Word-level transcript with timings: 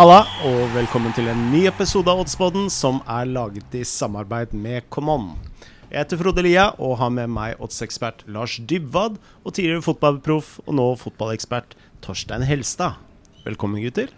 Halla, 0.00 0.22
og 0.48 0.70
velkommen 0.72 1.12
til 1.12 1.26
en 1.28 1.40
ny 1.52 1.66
episode 1.68 2.08
av 2.08 2.22
Oddsboden 2.22 2.70
som 2.72 3.02
er 3.04 3.26
laget 3.28 3.74
i 3.76 3.82
samarbeid 3.84 4.54
med 4.56 4.86
Common. 4.88 5.34
Jeg 5.90 5.98
heter 5.98 6.20
Frode 6.22 6.44
Lia 6.46 6.70
og 6.80 6.94
har 7.02 7.12
med 7.12 7.28
meg 7.28 7.60
oddsekspert 7.60 8.24
Lars 8.24 8.54
Dybwad 8.64 9.18
og 9.20 9.52
tidligere 9.52 9.84
fotballproff 9.84 10.54
og 10.64 10.72
nå 10.78 10.88
fotballekspert 11.02 11.76
Torstein 12.00 12.48
Helstad. 12.48 12.96
Velkommen, 13.44 13.84
gutter. 13.84 14.08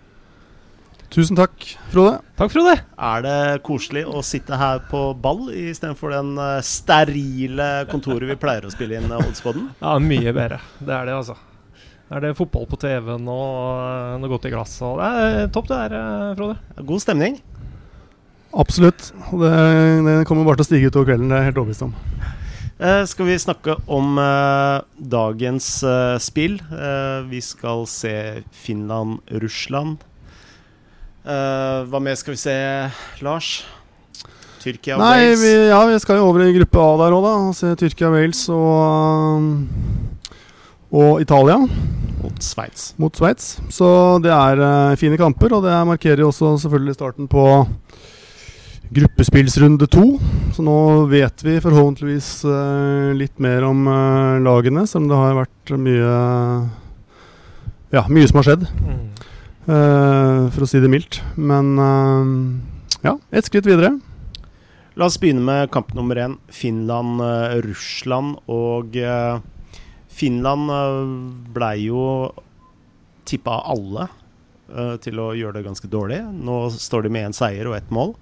Tusen 1.11 1.35
takk, 1.35 1.73
Frode. 1.91 2.21
Takk, 2.39 2.55
Frode. 2.55 2.79
Er 2.95 3.27
det 3.27 3.39
koselig 3.67 4.07
å 4.07 4.23
sitte 4.23 4.63
her 4.63 4.87
på 4.87 5.09
ball 5.19 5.49
istedenfor 5.51 6.15
den 6.15 6.37
eh, 6.39 6.61
sterile 6.63 7.73
kontoret 7.91 8.31
vi 8.31 8.39
pleier 8.39 8.71
å 8.71 8.71
spille 8.71 9.03
inn 9.03 9.11
eh, 9.11 9.33
Oddsboden? 9.33 9.73
Ja, 9.83 9.99
mye 9.99 10.31
bedre. 10.31 10.63
Det 10.79 10.95
er 10.95 11.11
det, 11.11 11.25
altså. 11.25 11.43
Er 12.13 12.21
det 12.21 12.35
fotball 12.37 12.67
på 12.69 12.77
TV-en 12.83 13.25
og 13.33 13.49
eh, 13.81 14.21
noe 14.21 14.31
godt 14.35 14.45
i 14.49 14.53
glasset. 14.53 14.85
Det 15.01 15.09
er 15.09 15.51
topp, 15.55 15.71
det 15.71 15.79
her, 15.81 15.97
eh, 15.97 16.35
Frode. 16.37 16.85
God 16.85 17.03
stemning. 17.05 17.39
Absolutt. 18.53 19.09
Det, 19.33 19.53
det 20.05 20.17
kommer 20.29 20.45
bare 20.45 20.61
til 20.61 20.67
å 20.67 20.69
stige 20.69 20.93
utover 20.93 21.13
kvelden, 21.13 21.31
det 21.33 21.39
er 21.39 21.47
jeg 21.47 21.53
helt 21.53 21.61
overbevist 21.63 21.87
om. 21.87 21.95
Eh, 22.83 23.03
skal 23.09 23.29
vi 23.31 23.39
snakke 23.41 23.77
om 23.97 24.17
eh, 24.21 24.79
dagens 25.17 25.69
eh, 25.87 26.17
spill? 26.21 26.59
Eh, 26.69 27.21
vi 27.31 27.41
skal 27.45 27.87
se 27.89 28.15
Finland-Russland. 28.65 30.03
Eh, 31.23 31.79
hva 31.89 32.01
mer 32.03 32.19
skal 32.19 32.35
vi 32.35 32.43
se, 32.43 32.57
Lars? 33.23 33.55
Tyrkia 34.63 34.95
og 34.97 35.03
Nei, 35.03 35.17
Wales? 35.31 35.41
vi, 35.43 35.53
ja, 35.71 35.79
vi 35.89 36.01
skal 36.03 36.19
jo 36.21 36.27
over 36.29 36.45
i 36.45 36.53
gruppe 36.55 36.83
A 36.83 36.91
der 37.01 37.17
òg, 37.17 37.25
da. 37.25 37.35
Og 37.49 37.57
se 37.59 37.73
Tyrkia, 37.79 38.11
Wales 38.15 38.43
og, 38.53 39.39
um, 39.39 40.13
og 40.93 41.23
Italia 41.25 41.57
Mot 42.23 42.39
Sveits. 42.45 42.93
mot 43.01 43.17
Sveits. 43.17 43.57
Så 43.73 43.87
det 44.23 44.31
er 44.31 44.61
uh, 44.63 44.99
fine 45.01 45.19
kamper, 45.19 45.57
og 45.57 45.65
det 45.67 45.75
markerer 45.89 46.23
jo 46.23 46.29
også 46.31 46.55
selvfølgelig 46.63 46.95
starten 46.95 47.27
på 47.31 47.45
gruppespillsrunde 48.93 49.89
to. 49.91 50.05
Så 50.55 50.63
nå 50.63 50.77
vet 51.11 51.43
vi 51.43 51.57
forhåpentligvis 51.65 52.29
uh, 52.47 53.11
litt 53.17 53.43
mer 53.43 53.67
om 53.67 53.89
uh, 53.89 54.39
lagene, 54.45 54.87
som 54.87 55.09
det 55.11 55.19
har 55.19 55.41
vært 55.41 55.75
mye 55.81 56.15
Ja, 57.93 58.07
mye 58.09 58.29
som 58.29 58.39
har 58.41 58.47
skjedd. 58.53 58.69
Mm. 58.87 59.03
Uh, 59.67 60.47
for 60.55 60.65
å 60.65 60.71
si 60.71 60.81
det 60.83 60.91
mildt. 60.93 61.21
Men 61.35 61.75
ja, 63.03 63.17
ett 63.35 63.51
skritt 63.51 63.67
videre. 63.67 63.97
La 64.95 65.09
oss 65.09 65.19
begynne 65.19 65.43
med 65.43 65.73
kamp 65.75 65.91
nummer 65.97 66.21
én. 66.23 66.39
Finland-Russland. 66.53 68.39
Og 68.47 68.97
Finland 70.13 70.71
uh, 70.71 71.13
blei 71.55 71.87
jo 71.89 72.03
tippa 73.29 73.55
av 73.61 73.69
alle 73.77 74.05
eh, 74.75 74.97
til 75.05 75.21
å 75.23 75.29
gjøre 75.39 75.61
det 75.61 75.67
ganske 75.69 75.89
dårlig. 75.89 76.19
Nå 76.43 76.57
står 76.75 77.05
de 77.07 77.13
med 77.15 77.29
én 77.29 77.37
seier 77.37 77.69
og 77.71 77.77
ett 77.77 77.93
mål. 77.95 78.17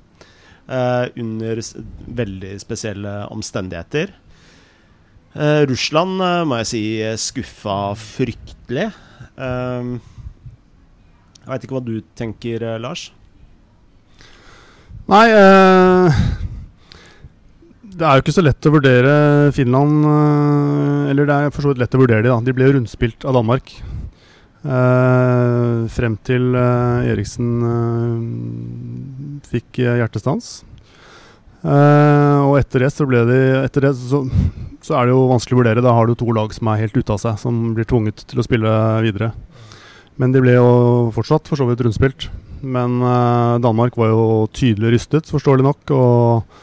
eh, 0.71 1.07
under 1.17 1.61
veldig 2.21 2.55
spesielle 2.63 3.15
omstendigheter. 3.35 4.13
Eh, 5.35 5.63
Russland 5.71 6.23
eh, 6.23 6.43
må 6.47 6.61
jeg 6.63 6.71
si 6.71 6.83
eh, 7.03 7.17
skuffa 7.21 7.79
fryktelig. 7.99 8.91
Eh, 9.41 9.91
jeg 11.41 11.51
veit 11.51 11.67
ikke 11.67 11.79
hva 11.79 11.87
du 11.87 11.97
tenker, 12.19 12.63
eh, 12.67 12.79
Lars? 12.83 13.09
Nei 15.11 15.27
eh, 15.35 15.80
Det 18.01 18.07
er 18.09 18.17
jo 18.17 18.23
ikke 18.25 18.33
så 18.33 18.43
lett 18.45 18.65
å 18.65 18.73
vurdere 18.73 19.15
Finland 19.53 20.07
eh, 20.09 21.11
Eller 21.13 21.27
det 21.29 21.35
er 21.37 21.51
for 21.53 21.67
så 21.67 21.73
vidt 21.73 21.83
lett 21.83 21.97
å 21.97 22.01
vurdere 22.01 22.25
de 22.25 22.31
da. 22.33 22.39
De 22.47 22.55
ble 22.57 22.65
jo 22.71 22.79
rundspilt 22.79 23.27
av 23.29 23.37
Danmark. 23.37 23.75
Eh, 24.61 25.83
frem 25.93 26.17
til 26.25 26.57
eh, 26.57 27.11
Eriksen 27.13 27.51
eh, 27.69 29.43
fikk 29.53 29.83
hjertestans. 29.85 30.49
Eh, 31.61 32.41
og 32.41 32.57
etter 32.57 32.87
det 32.87 32.89
så 32.95 33.05
ble 33.05 33.21
de 33.29 33.39
Etter 33.59 33.85
det 33.85 33.93
så, 34.01 34.23
så 34.81 34.97
er 34.97 35.05
det 35.05 35.13
jo 35.13 35.29
vanskelig 35.35 35.59
å 35.59 35.61
vurdere. 35.61 35.85
Da 35.85 35.93
har 35.97 36.09
du 36.09 36.17
to 36.17 36.33
lag 36.33 36.57
som 36.57 36.73
er 36.73 36.81
helt 36.87 36.97
ute 36.97 37.13
av 37.13 37.21
seg, 37.21 37.37
som 37.43 37.75
blir 37.77 37.89
tvunget 37.89 38.25
til 38.33 38.41
å 38.41 38.47
spille 38.47 38.73
videre. 39.05 39.35
Men 40.17 40.33
de 40.33 40.41
ble 40.41 40.57
jo 40.57 40.73
fortsatt 41.17 41.53
for 41.53 41.61
så 41.61 41.69
vidt 41.69 41.85
rundspilt. 41.85 42.31
Men 42.65 42.97
eh, 43.05 43.61
Danmark 43.61 44.01
var 44.01 44.15
jo 44.15 44.25
tydelig 44.57 44.97
rystet, 44.97 45.29
forståelig 45.37 45.69
nok, 45.69 45.97
og, 45.97 46.59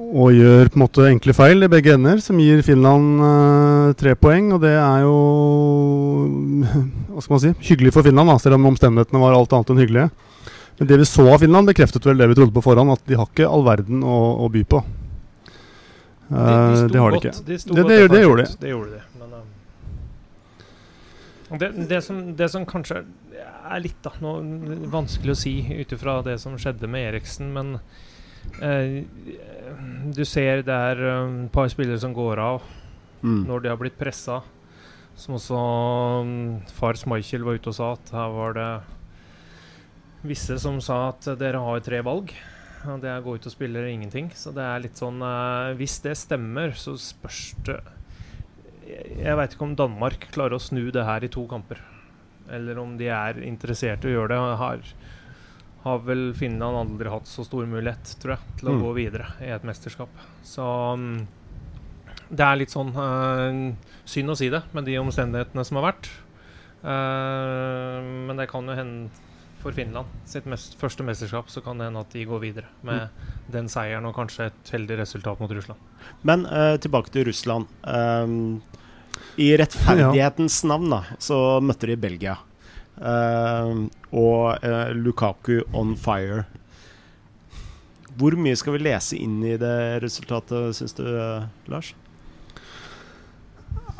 og 0.00 0.32
gjør 0.32 0.70
på 0.72 0.78
en 0.78 0.82
måte 0.82 1.04
enkle 1.10 1.34
feil 1.36 1.62
i 1.62 1.68
begge 1.70 1.92
ender, 1.94 2.20
som 2.24 2.38
gir 2.40 2.62
Finland 2.66 3.20
eh, 3.26 3.90
tre 4.00 4.14
poeng. 4.18 4.48
Og 4.56 4.62
det 4.64 4.72
er 4.80 5.04
jo 5.04 5.16
hva 7.12 7.20
skal 7.22 7.34
man 7.36 7.42
si, 7.44 7.52
hyggelig 7.68 7.92
for 7.94 8.06
Finland, 8.06 8.32
da, 8.32 8.38
selv 8.42 8.56
om 8.56 8.66
omstendighetene 8.72 9.20
var 9.22 9.36
alt 9.36 9.52
annet 9.56 9.70
enn 9.74 9.82
hyggelige. 9.84 10.08
Men 10.80 10.88
det 10.88 10.96
vi 11.02 11.06
så 11.10 11.26
av 11.28 11.42
Finland, 11.44 11.68
bekreftet 11.68 12.06
vel 12.08 12.16
det 12.22 12.30
vi 12.30 12.38
trodde 12.38 12.56
på 12.56 12.64
forhånd, 12.64 12.94
at 12.94 13.02
de 13.10 13.18
har 13.20 13.28
ikke 13.28 13.48
all 13.50 13.64
verden 13.66 14.00
å, 14.00 14.18
å 14.46 14.48
by 14.52 14.62
på. 14.72 14.80
Eh, 16.30 16.36
de 16.40 16.88
det 16.94 17.02
har 17.02 17.10
de 17.12 17.20
ikke. 17.20 17.34
De 17.44 17.58
Det- 17.58 17.74
det- 17.74 18.08
det 18.14 18.22
gjorde 18.24 18.44
de. 18.46 18.56
Det 18.60 18.70
gjorde 18.70 18.90
de. 18.96 19.00
Men, 19.20 19.28
um, 21.50 21.58
det, 21.58 21.88
det, 21.88 22.00
som, 22.06 22.22
det 22.36 22.48
som 22.50 22.64
kanskje 22.64 23.02
er 23.70 23.80
litt 23.84 24.00
da, 24.02 24.10
vanskelig 24.20 25.34
å 25.34 25.38
si 25.38 25.54
ut 25.82 25.92
ifra 25.92 26.22
det 26.24 26.38
som 26.40 26.56
skjedde 26.56 26.88
med 26.88 27.12
Eriksen, 27.12 27.52
men 27.52 27.74
eh, 27.74 27.80
du 28.60 30.24
ser 30.28 30.62
det 30.66 30.74
er 30.74 31.00
um, 31.24 31.44
et 31.46 31.52
par 31.54 31.68
spillere 31.72 32.00
som 32.02 32.14
går 32.16 32.40
av 32.42 32.62
Mm. 33.20 33.42
når 33.44 33.60
de 33.60 33.68
har 33.68 33.76
blitt 33.76 33.98
pressa. 34.00 34.38
Som 35.12 35.34
også 35.36 35.56
um, 36.24 36.30
far 36.72 36.96
Smeichel 36.96 37.44
var 37.44 37.58
ute 37.58 37.68
og 37.68 37.76
sa 37.76 37.90
at 37.92 38.12
her 38.16 38.30
var 38.32 38.54
det 38.56 38.68
visse 40.24 40.56
som 40.60 40.78
sa 40.80 41.10
at 41.10 41.28
dere 41.40 41.60
har 41.60 41.82
tre 41.84 42.00
valg. 42.06 42.32
Det 42.80 43.08
er 43.10 43.20
å 43.20 43.24
gå 43.26 43.34
ut 43.36 43.44
og 43.44 43.52
spille 43.52 43.76
eller 43.76 43.92
ingenting. 43.92 44.30
Så 44.32 44.54
det 44.56 44.64
er 44.64 44.80
litt 44.80 44.96
sånn 44.96 45.20
eh, 45.20 45.74
Hvis 45.76 45.98
det 46.00 46.14
stemmer, 46.16 46.72
så 46.72 46.94
spørs 46.96 47.42
det 47.68 47.76
Jeg, 48.88 49.18
jeg 49.20 49.36
veit 49.36 49.52
ikke 49.52 49.66
om 49.68 49.76
Danmark 49.76 50.30
klarer 50.32 50.56
å 50.56 50.62
snu 50.64 50.86
det 50.88 51.04
her 51.04 51.20
i 51.20 51.28
to 51.28 51.44
kamper. 51.50 51.76
Eller 52.48 52.80
om 52.80 52.96
de 52.96 53.10
er 53.12 53.42
interessert 53.44 54.04
i 54.04 54.08
å 54.08 54.14
gjøre 54.16 54.32
det. 54.32 54.40
Har, 54.64 54.80
har 55.84 55.98
vel 56.04 56.34
Finland 56.36 56.76
aldri 56.76 57.08
hatt 57.12 57.26
så 57.26 57.44
stor 57.46 57.64
mulighet, 57.66 58.14
tror 58.20 58.34
jeg, 58.36 58.56
til 58.60 58.68
å 58.68 58.74
Mm. 58.76 58.82
gå 58.84 58.90
videre 58.98 59.26
i 59.40 59.48
et 59.54 59.62
mesterskap. 59.64 60.08
Så 60.44 60.64
um, 60.94 61.26
det 62.30 62.44
er 62.44 62.56
litt 62.60 62.70
sånn 62.74 62.92
uh, 62.94 63.72
synd 64.04 64.30
å 64.30 64.36
si 64.36 64.50
det, 64.52 64.60
med 64.76 64.84
de 64.84 64.98
omstendighetene 65.00 65.64
som 65.64 65.80
har 65.80 65.92
vært. 65.92 66.10
Uh, 66.84 68.00
men 68.28 68.36
det 68.40 68.48
kan 68.50 68.66
jo 68.68 68.76
hende 68.76 69.10
for 69.60 69.76
Finland 69.76 70.08
sitt 70.24 70.46
mest, 70.48 70.78
første 70.80 71.04
mesterskap, 71.04 71.50
så 71.52 71.60
kan 71.64 71.76
det 71.80 71.90
hende 71.90 72.00
at 72.00 72.12
de 72.16 72.22
går 72.24 72.40
videre 72.40 72.68
med 72.86 73.08
den 73.52 73.68
seieren 73.68 74.06
og 74.08 74.14
kanskje 74.16 74.46
et 74.48 74.70
heldig 74.72 74.96
resultat 75.02 75.40
mot 75.42 75.52
Russland. 75.52 75.80
Men 76.24 76.46
uh, 76.48 76.76
tilbake 76.80 77.12
til 77.12 77.26
Russland. 77.28 77.68
Um, 77.84 78.62
I 79.36 79.50
rettferdighetens 79.60 80.62
navn 80.68 80.88
da, 80.92 81.02
så 81.20 81.60
møtte 81.64 81.90
de 81.90 81.96
Belgia. 82.00 82.38
Um, 83.00 83.86
og 84.12 84.58
eh, 84.66 84.90
Lukaku 84.92 85.62
on 85.72 85.94
fire. 85.96 86.44
Hvor 88.20 88.36
mye 88.36 88.58
skal 88.58 88.74
vi 88.76 88.82
lese 88.84 89.16
inn 89.16 89.38
i 89.46 89.56
det 89.56 90.02
resultatet, 90.04 90.76
syns 90.76 90.96
du, 90.98 91.06
eh, 91.08 91.46
Lars? 91.72 91.94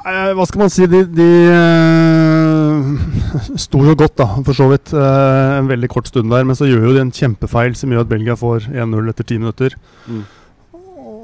Eh, 0.01 0.33
hva 0.37 0.45
skal 0.49 0.63
man 0.63 0.73
si? 0.73 0.85
De, 0.91 1.01
de 1.09 1.29
eh, 1.53 2.91
sto 3.65 3.83
jo 3.87 3.95
godt, 3.97 4.19
da, 4.21 4.27
for 4.45 4.57
så 4.57 4.69
vidt. 4.73 4.93
eh, 4.97 5.57
en 5.59 5.71
veldig 5.71 5.91
kort 5.93 6.11
stund 6.11 6.33
der. 6.33 6.45
Men 6.45 6.59
så 6.59 6.69
gjør 6.69 6.91
jo 6.91 6.95
de 6.97 7.05
en 7.07 7.15
kjempefeil 7.15 7.77
som 7.79 7.93
gjør 7.93 8.05
at 8.05 8.13
Belgia 8.13 8.37
får 8.37 8.69
1-0 8.73 9.13
etter 9.15 9.29
ti 9.29 9.41
minutter. 9.41 9.77
Mm. 10.09 10.23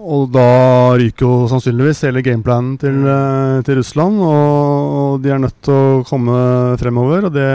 Og 0.06 0.28
da 0.30 0.48
ryker 1.00 1.26
jo 1.26 1.48
sannsynligvis 1.50 2.04
hele 2.06 2.22
gameplanen 2.22 2.76
til, 2.78 3.00
eh, 3.10 3.62
til 3.66 3.80
Russland. 3.80 4.20
Og, 4.22 4.94
og 5.00 5.24
de 5.24 5.32
er 5.34 5.42
nødt 5.42 5.58
til 5.66 5.74
å 5.74 6.04
komme 6.06 6.36
fremover. 6.78 7.26
Og 7.26 7.34
det 7.34 7.50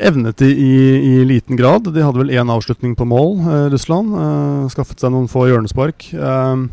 evnet 0.00 0.40
de 0.40 0.48
i, 0.50 0.72
i 0.96 1.24
liten 1.28 1.58
grad. 1.58 1.92
De 1.92 2.04
hadde 2.04 2.22
vel 2.22 2.32
én 2.34 2.50
avslutning 2.52 2.96
på 2.96 3.06
mål, 3.08 3.38
eh, 3.44 3.68
Russland. 3.74 4.16
eh, 4.16 4.72
skaffet 4.72 5.04
seg 5.04 5.12
noen 5.12 5.28
få 5.30 5.46
hjørnespark. 5.50 6.08
Eh, 6.16 6.66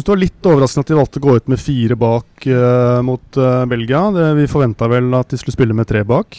det 0.00 0.08
var 0.08 0.20
litt 0.20 0.46
overraskende 0.48 0.86
at 0.86 0.92
de 0.92 0.96
valgte 0.96 1.20
å 1.20 1.24
gå 1.26 1.36
ut 1.36 1.50
med 1.50 1.60
fire 1.60 1.96
bak 1.98 2.46
eh, 2.46 3.00
mot 3.04 3.36
eh, 3.36 3.64
Belgia. 3.68 4.06
Det, 4.14 4.28
vi 4.38 4.48
forventa 4.48 4.88
vel 4.88 5.12
at 5.18 5.32
de 5.32 5.40
skulle 5.40 5.56
spille 5.56 5.76
med 5.76 5.88
tre 5.90 6.04
bak. 6.08 6.38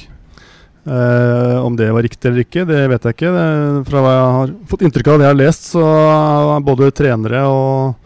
Eh, 0.82 1.58
om 1.62 1.76
det 1.78 1.92
var 1.94 2.02
riktig 2.02 2.26
eller 2.26 2.42
ikke, 2.42 2.64
det 2.66 2.80
vet 2.90 3.04
jeg 3.06 3.18
ikke. 3.18 3.34
Det, 3.36 3.50
fra 3.90 4.02
hva 4.02 4.14
jeg 4.14 4.30
har 4.36 4.54
fått 4.72 4.86
inntrykk 4.88 5.12
av 5.12 5.20
det 5.20 5.28
jeg 5.28 5.36
har 5.36 5.42
lest, 5.42 5.68
så 5.76 5.84
er 5.86 6.64
både 6.66 6.94
trenere 6.98 7.44
og 7.50 8.00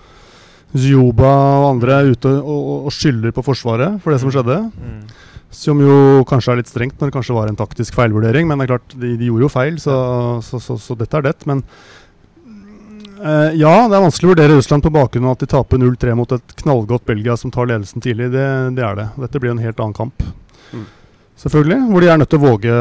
Zjuba 0.75 1.31
og 1.61 1.69
andre 1.69 2.01
er 2.01 2.09
ute 2.11 2.27
og, 2.27 2.63
og, 2.87 2.91
skylder 2.91 3.31
på 3.31 3.43
Forsvaret 3.45 3.95
for 4.03 4.11
det 4.11 4.19
som 4.19 4.33
skjedde. 4.33 4.57
Som 5.55 5.79
jo 5.79 6.25
kanskje 6.27 6.51
er 6.51 6.59
litt 6.59 6.71
strengt 6.71 6.99
når 6.99 7.07
det 7.07 7.15
kanskje 7.15 7.37
var 7.37 7.47
en 7.47 7.55
taktisk 7.55 7.95
feilvurdering. 7.95 8.49
Men 8.49 8.59
det 8.59 8.65
er 8.65 8.73
klart, 8.73 8.95
de, 8.99 9.13
de 9.15 9.29
gjorde 9.29 9.47
jo 9.47 9.51
feil, 9.53 9.77
så, 9.79 9.95
så, 10.43 10.59
så, 10.59 10.75
så 10.81 10.97
dette 10.99 11.15
er 11.15 11.29
det. 11.29 11.35
Men 11.47 11.63
eh, 13.23 13.55
ja, 13.61 13.71
det 13.87 13.95
er 13.95 14.03
vanskelig 14.03 14.27
å 14.27 14.33
vurdere 14.33 14.59
Russland 14.59 14.83
på 14.83 14.91
bakgrunn 14.97 15.29
av 15.29 15.37
at 15.37 15.45
de 15.45 15.51
taper 15.55 15.79
0-3 15.79 16.19
mot 16.19 16.35
et 16.35 16.59
knallgodt 16.65 17.07
Belgia 17.07 17.39
som 17.39 17.55
tar 17.55 17.71
ledelsen 17.71 18.03
tidlig. 18.03 18.33
Det, 18.35 18.45
det 18.75 18.83
er 18.83 18.99
det. 18.99 19.09
Dette 19.23 19.39
blir 19.39 19.55
en 19.55 19.63
helt 19.63 19.79
annen 19.79 19.95
kamp. 19.95 20.27
Mm. 20.75 20.89
Selvfølgelig. 21.41 21.79
Hvor 21.91 22.03
de 22.03 22.09
er 22.11 22.19
nødt 22.21 22.31
til 22.33 22.41
å 22.41 22.45
våge 22.45 22.79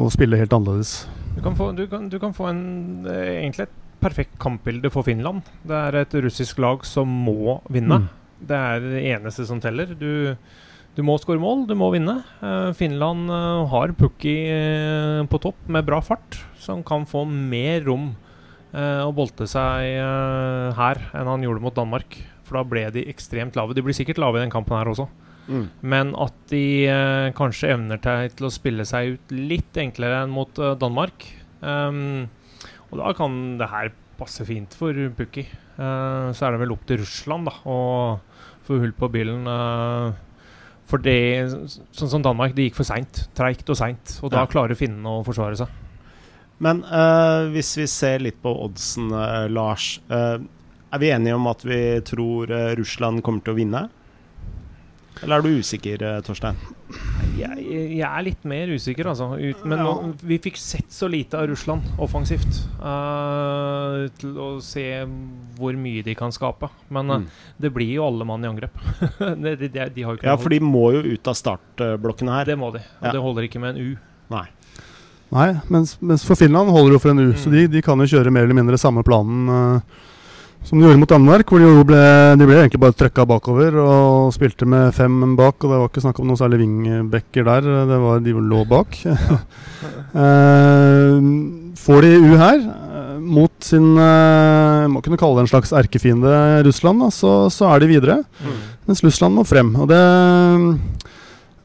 å 0.00 0.08
spille 0.12 0.40
helt 0.40 0.54
annerledes. 0.56 0.94
Du 1.36 1.42
kan 1.44 1.56
få, 1.56 1.70
du 1.76 1.84
kan, 1.90 2.08
du 2.12 2.18
kan 2.22 2.34
få 2.36 2.48
en, 2.50 2.62
eh, 3.08 3.42
egentlig 3.42 3.68
et 3.68 3.76
perfekt 4.00 4.38
kampbilde 4.40 4.90
for 4.92 5.06
Finland. 5.06 5.46
Det 5.66 5.76
er 5.76 6.00
et 6.00 6.16
russisk 6.24 6.58
lag 6.62 6.84
som 6.88 7.08
må 7.08 7.60
vinne. 7.70 8.02
Mm. 8.02 8.08
Det 8.50 8.56
er 8.56 8.80
det 8.84 9.04
eneste 9.12 9.46
som 9.48 9.60
teller. 9.60 9.92
Du, 9.94 10.36
du 10.96 11.02
må 11.04 11.18
skåre 11.20 11.40
mål, 11.40 11.66
du 11.68 11.76
må 11.78 11.90
vinne. 11.92 12.22
Uh, 12.40 12.72
Finland 12.76 13.28
uh, 13.28 13.68
har 13.68 13.92
Pukki 13.98 14.34
uh, 14.48 15.22
på 15.28 15.40
topp 15.44 15.68
med 15.68 15.86
bra 15.88 16.00
fart, 16.04 16.40
som 16.60 16.82
kan 16.86 17.04
få 17.08 17.26
mer 17.28 17.84
rom 17.86 18.10
uh, 18.74 19.04
å 19.06 19.12
bolte 19.14 19.46
seg 19.50 19.86
eh, 20.00 20.66
her 20.76 21.00
enn 21.16 21.30
han 21.30 21.44
gjorde 21.44 21.64
mot 21.64 21.76
Danmark. 21.76 22.18
For 22.46 22.58
da 22.58 22.66
ble 22.66 22.86
de 22.94 23.06
ekstremt 23.10 23.56
lave. 23.58 23.76
De 23.76 23.84
blir 23.84 23.96
sikkert 23.96 24.20
lave 24.20 24.40
i 24.40 24.44
den 24.44 24.52
kampen 24.52 24.76
her 24.78 24.90
også. 24.90 25.06
Mm. 25.50 25.66
Men 25.92 26.12
at 26.22 26.36
de 26.52 26.62
eh, 26.86 27.28
kanskje 27.36 27.72
evner 27.74 27.98
til, 28.04 28.46
å 28.46 28.52
spille 28.54 28.86
seg 28.86 29.16
ut 29.16 29.34
litt 29.34 29.76
enklere 29.82 30.22
enn 30.24 30.34
mot 30.34 30.60
eh, 30.62 30.76
Danmark. 30.78 31.26
Um, 31.60 32.28
og 32.90 33.02
da 33.02 33.10
kan 33.18 33.36
det 33.60 33.68
her 33.72 33.90
passe 34.20 34.46
fint 34.46 34.74
for 34.78 34.96
Pukki. 35.16 35.46
Uh, 35.80 36.30
så 36.36 36.46
er 36.46 36.54
det 36.54 36.62
vel 36.62 36.74
opp 36.74 36.86
til 36.88 37.00
Russland 37.02 37.48
da 37.48 37.54
å 37.68 37.78
få 38.66 38.80
hull 38.82 38.94
på 38.96 39.10
bilen. 39.12 39.46
Uh, 39.48 40.14
for 40.90 41.02
det, 41.02 41.18
sånn 41.94 42.10
som 42.10 42.24
Danmark, 42.24 42.54
det 42.54 42.68
gikk 42.68 42.80
for 42.80 42.88
seint. 42.88 43.24
Treigt 43.38 43.68
og 43.70 43.78
seint. 43.78 44.18
Og 44.22 44.32
da 44.32 44.44
Ja. 44.44 44.50
klarer 44.50 44.78
finnene 44.78 45.18
å 45.20 45.26
forsvare 45.26 45.58
seg. 45.58 45.70
Men 46.60 46.82
uh, 46.84 47.48
hvis 47.54 47.72
vi 47.78 47.86
ser 47.88 48.22
litt 48.22 48.42
på 48.42 48.52
oddsen, 48.66 49.08
Lars. 49.54 49.94
er 50.10 50.98
vi 50.98 51.10
enige 51.14 51.38
om 51.38 51.46
at 51.46 51.62
vi 51.64 52.00
tror 52.04 52.50
Russland 52.76 53.22
kommer 53.22 53.40
til 53.46 53.54
å 53.54 53.56
vinne? 53.56 53.88
Eller 55.22 55.36
er 55.36 55.42
du 55.44 55.48
usikker, 55.60 56.00
eh, 56.02 56.20
Torstein? 56.24 56.56
Jeg, 57.36 57.56
jeg 57.98 58.00
er 58.06 58.22
litt 58.24 58.44
mer 58.48 58.70
usikker, 58.72 59.04
altså. 59.12 59.26
Ut, 59.36 59.64
men 59.68 59.78
Ja. 59.78 59.84
nå, 59.84 60.14
vi 60.22 60.38
fikk 60.38 60.56
sett 60.56 60.88
så 60.90 61.08
lite 61.10 61.34
av 61.38 61.46
Russland 61.48 61.82
offensivt. 61.98 62.62
Uh, 62.80 64.08
til 64.20 64.32
å 64.40 64.48
se 64.64 64.84
hvor 65.58 65.76
mye 65.76 66.02
de 66.06 66.14
kan 66.18 66.32
skape. 66.32 66.70
Men 66.90 67.06
Mm. 67.06 67.26
det 67.60 67.72
blir 67.74 67.92
jo 67.94 68.06
alle 68.06 68.24
mann 68.24 68.44
i 68.44 68.48
angrep. 68.48 68.72
de, 69.18 69.56
de, 69.56 69.68
de, 69.68 69.88
de 69.94 70.02
har 70.02 70.14
jo 70.14 70.18
ikke 70.18 70.24
Ja, 70.30 70.36
for 70.36 70.48
de 70.48 70.60
må 70.60 70.86
jo 70.96 71.02
ut 71.14 71.28
av 71.28 71.34
startblokkene 71.38 72.32
her. 72.38 72.44
Det 72.46 72.58
må 72.58 72.72
de. 72.72 72.78
Og 73.00 73.06
Ja. 73.06 73.12
det 73.12 73.20
holder 73.20 73.42
ikke 73.48 73.60
med 73.60 73.76
en 73.76 73.82
U. 73.92 73.96
Nei. 74.30 74.46
Nei, 75.30 75.60
mens, 75.70 75.96
mens 76.02 76.24
for 76.26 76.34
Finland 76.34 76.70
holder 76.70 76.90
det 76.90 76.96
jo 76.98 77.02
for 77.04 77.10
en 77.10 77.20
U, 77.28 77.32
så 77.34 77.46
Mm. 77.46 77.52
de, 77.52 77.66
de 77.68 77.82
kan 77.82 77.98
jo 77.98 78.06
kjøre 78.16 78.32
mer 78.32 78.42
eller 78.48 78.54
mindre 78.58 78.78
samme 78.78 79.04
planen 79.04 79.48
eh, 79.48 79.80
som 80.66 80.78
de 80.78 80.84
gjorde 80.84 81.00
mot 81.00 81.10
Danmark. 81.10 81.48
Hvor 81.48 81.62
de, 81.62 81.68
jo 81.68 81.86
ble, 81.88 82.00
de 82.38 82.48
ble 82.48 82.58
egentlig 82.60 82.82
bare 82.82 82.96
trøkka 82.96 83.26
bakover 83.28 83.78
og 83.82 84.34
spilte 84.36 84.68
med 84.68 84.94
fem 84.96 85.36
bak. 85.38 85.56
Og 85.62 85.66
det 85.72 85.80
var 85.80 85.88
ikke 85.90 86.04
snakk 86.04 86.20
om 86.20 86.30
noen 86.30 86.40
særlig 86.40 86.60
vingbekker 86.62 87.46
der, 87.48 87.70
det 87.90 88.00
var 88.04 88.22
de 88.24 88.36
lå 88.36 88.64
bak. 88.70 89.00
Eh, 90.10 91.16
får 91.78 92.02
de 92.02 92.08
U 92.18 92.32
her, 92.34 92.58
eh, 92.58 93.18
mot 93.22 93.52
sin 93.62 93.92
eh, 93.94 94.88
Må 94.90 94.98
kunne 95.04 95.20
kalle 95.20 95.38
det 95.38 95.44
en 95.44 95.50
slags 95.52 95.70
erkefiende 95.70 96.32
Russland, 96.66 96.98
da, 97.04 97.12
så, 97.14 97.30
så 97.54 97.68
er 97.70 97.84
de 97.84 97.88
videre. 97.92 98.16
Mm. 98.42 98.56
Mens 98.90 99.04
Russland 99.06 99.38
må 99.38 99.44
frem. 99.46 99.70
Og 99.78 99.86
det 99.88 100.00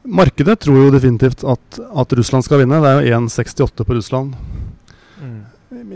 Markedet 0.06 0.60
tror 0.62 0.78
jo 0.78 0.94
definitivt 0.94 1.42
at, 1.42 1.80
at 1.82 2.14
Russland 2.20 2.46
skal 2.46 2.62
vinne. 2.62 2.78
Det 2.82 2.92
er 2.92 3.10
jo 3.10 3.18
1,68 3.26 3.82
på 3.82 3.98
Russland. 3.98 4.38
Mm. 5.18 5.40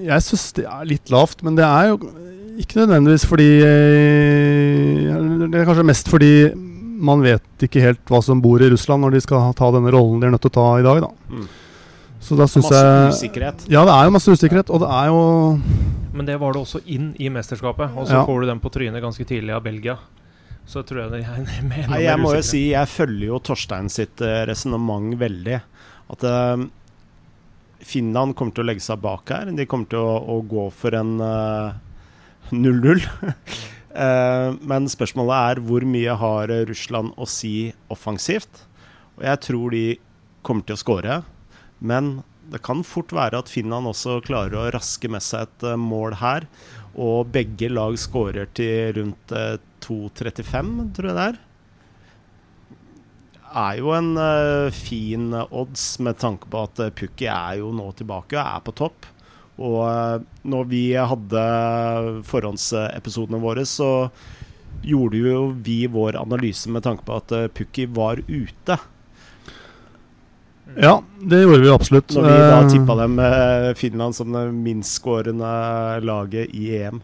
Jeg 0.08 0.26
syns 0.26 0.48
det 0.58 0.66
er 0.66 0.90
litt 0.90 1.14
lavt, 1.14 1.44
men 1.46 1.54
det 1.58 1.66
er 1.66 1.92
jo 1.92 2.00
ikke 2.60 2.80
nødvendigvis 2.82 3.24
fordi 3.28 3.48
eh, 3.64 5.06
Det 5.50 5.60
er 5.60 5.66
kanskje 5.68 5.86
mest 5.88 6.10
fordi 6.10 6.32
man 7.00 7.22
vet 7.24 7.64
ikke 7.64 7.80
helt 7.80 8.02
hva 8.12 8.20
som 8.24 8.42
bor 8.44 8.60
i 8.60 8.68
Russland 8.68 9.00
når 9.06 9.14
de 9.16 9.22
skal 9.24 9.54
ta 9.56 9.70
denne 9.72 9.88
rollen 9.94 10.20
de 10.20 10.28
er 10.28 10.34
nødt 10.34 10.42
til 10.44 10.52
å 10.52 10.56
ta 10.58 10.66
i 10.76 10.84
dag. 10.84 11.00
Da. 11.06 11.08
Mm. 11.32 11.46
Så 12.20 12.36
da 12.36 12.44
syns 12.44 12.66
Masse 12.68 12.80
jeg 12.84 13.14
usikkerhet. 13.16 13.62
Ja, 13.72 13.84
det 13.88 13.94
er 13.94 14.04
jo 14.04 14.12
masse 14.12 14.34
usikkerhet, 14.36 14.68
og 14.68 14.82
det 14.84 14.90
er 14.92 15.06
jo 15.08 15.20
Men 16.12 16.26
det 16.28 16.36
var 16.42 16.52
det 16.52 16.60
også 16.60 16.82
inn 16.92 17.14
i 17.16 17.30
mesterskapet. 17.32 17.94
Og 17.96 18.06
så 18.06 18.18
Ja. 18.18 18.24
får 18.28 18.42
du 18.42 18.46
den 18.50 18.60
på 18.60 18.68
trynet 18.74 19.00
ganske 19.00 19.24
tidlig 19.24 19.54
av 19.56 19.62
Belgia. 19.64 19.96
Så 20.68 20.82
tror 20.84 21.06
jeg 21.06 21.10
det 21.14 21.22
er 21.56 21.62
mer 21.64 21.88
Nei, 21.88 22.02
jeg 22.04 22.20
må 22.20 22.34
jo 22.36 22.42
si 22.44 22.70
jeg 22.74 22.86
følger 22.92 23.26
jo 23.32 23.38
Torstein 23.40 23.88
sitt 23.88 24.20
uh, 24.20 24.44
resonnement 24.50 25.16
veldig. 25.16 25.60
At 26.12 26.24
uh, 26.28 26.66
Finland 27.80 28.36
kommer 28.36 28.52
til 28.52 28.64
å 28.64 28.68
legge 28.68 28.84
seg 28.84 29.00
bak 29.00 29.30
her. 29.32 29.48
De 29.56 29.64
kommer 29.64 29.88
til 29.88 30.04
å, 30.04 30.18
å 30.36 30.42
gå 30.44 30.66
for 30.76 30.92
en 30.98 31.14
eh, 31.24 31.78
0-0. 32.50 33.04
Eh, 33.90 34.52
men 34.70 34.84
spørsmålet 34.86 35.50
er 35.50 35.60
hvor 35.66 35.82
mye 35.82 36.12
har 36.14 36.52
eh, 36.54 36.60
Russland 36.68 37.10
å 37.18 37.26
si 37.26 37.72
offensivt? 37.90 38.62
Og 39.18 39.24
jeg 39.26 39.40
tror 39.48 39.74
de 39.74 39.84
kommer 40.46 40.62
til 40.66 40.76
å 40.76 40.80
skåre. 40.80 41.16
Men 41.80 42.20
det 42.50 42.62
kan 42.66 42.82
fort 42.86 43.12
være 43.14 43.40
at 43.40 43.50
Finland 43.50 43.88
også 43.90 44.18
klarer 44.26 44.56
å 44.58 44.70
raske 44.74 45.10
med 45.10 45.22
seg 45.24 45.46
et 45.46 45.68
eh, 45.70 45.78
mål 45.78 46.18
her. 46.20 46.48
Og 46.98 47.30
begge 47.32 47.70
lag 47.70 47.94
skårer 48.00 48.50
til 48.56 48.96
rundt 48.98 49.34
eh, 49.36 49.56
2,35, 49.84 50.74
tror 50.96 51.10
jeg 51.10 51.18
det 51.18 51.28
er. 51.28 51.38
Er 53.60 53.78
jo 53.80 53.94
en 53.94 54.10
eh, 54.22 54.74
fin 54.74 55.30
odds 55.46 55.86
med 56.02 56.18
tanke 56.22 56.50
på 56.50 56.66
at 56.66 56.82
Pukki 56.98 57.30
er 57.30 57.60
jo 57.62 57.72
nå 57.74 57.90
tilbake 57.98 58.38
og 58.38 58.44
er 58.44 58.66
på 58.66 58.76
topp. 58.82 59.08
Og 59.60 59.80
eh, 59.84 60.22
når 60.48 60.68
vi 60.70 60.84
hadde 60.96 61.42
forhåndsepisodene 62.28 63.40
våre, 63.42 63.66
så 63.68 64.08
gjorde 64.80 65.20
jo 65.20 65.42
vi 65.60 65.82
vår 65.92 66.16
analyse 66.16 66.70
med 66.72 66.86
tanke 66.86 67.04
på 67.04 67.18
at 67.20 67.34
uh, 67.36 67.50
Pukki 67.52 67.84
var 67.92 68.22
ute. 68.24 68.78
Ja, 70.80 70.94
det 71.20 71.42
gjorde 71.42 71.60
vi 71.60 71.72
absolutt. 71.74 72.14
Når 72.14 72.24
vi 72.24 72.36
da 72.38 72.60
Eh, 72.62 72.68
tippa 72.70 72.96
dem 73.02 73.18
Finland 73.76 74.16
som 74.16 74.32
det 74.32 74.46
minstskårende 74.54 75.50
laget 76.06 76.54
i 76.56 76.70
EM. 76.78 77.02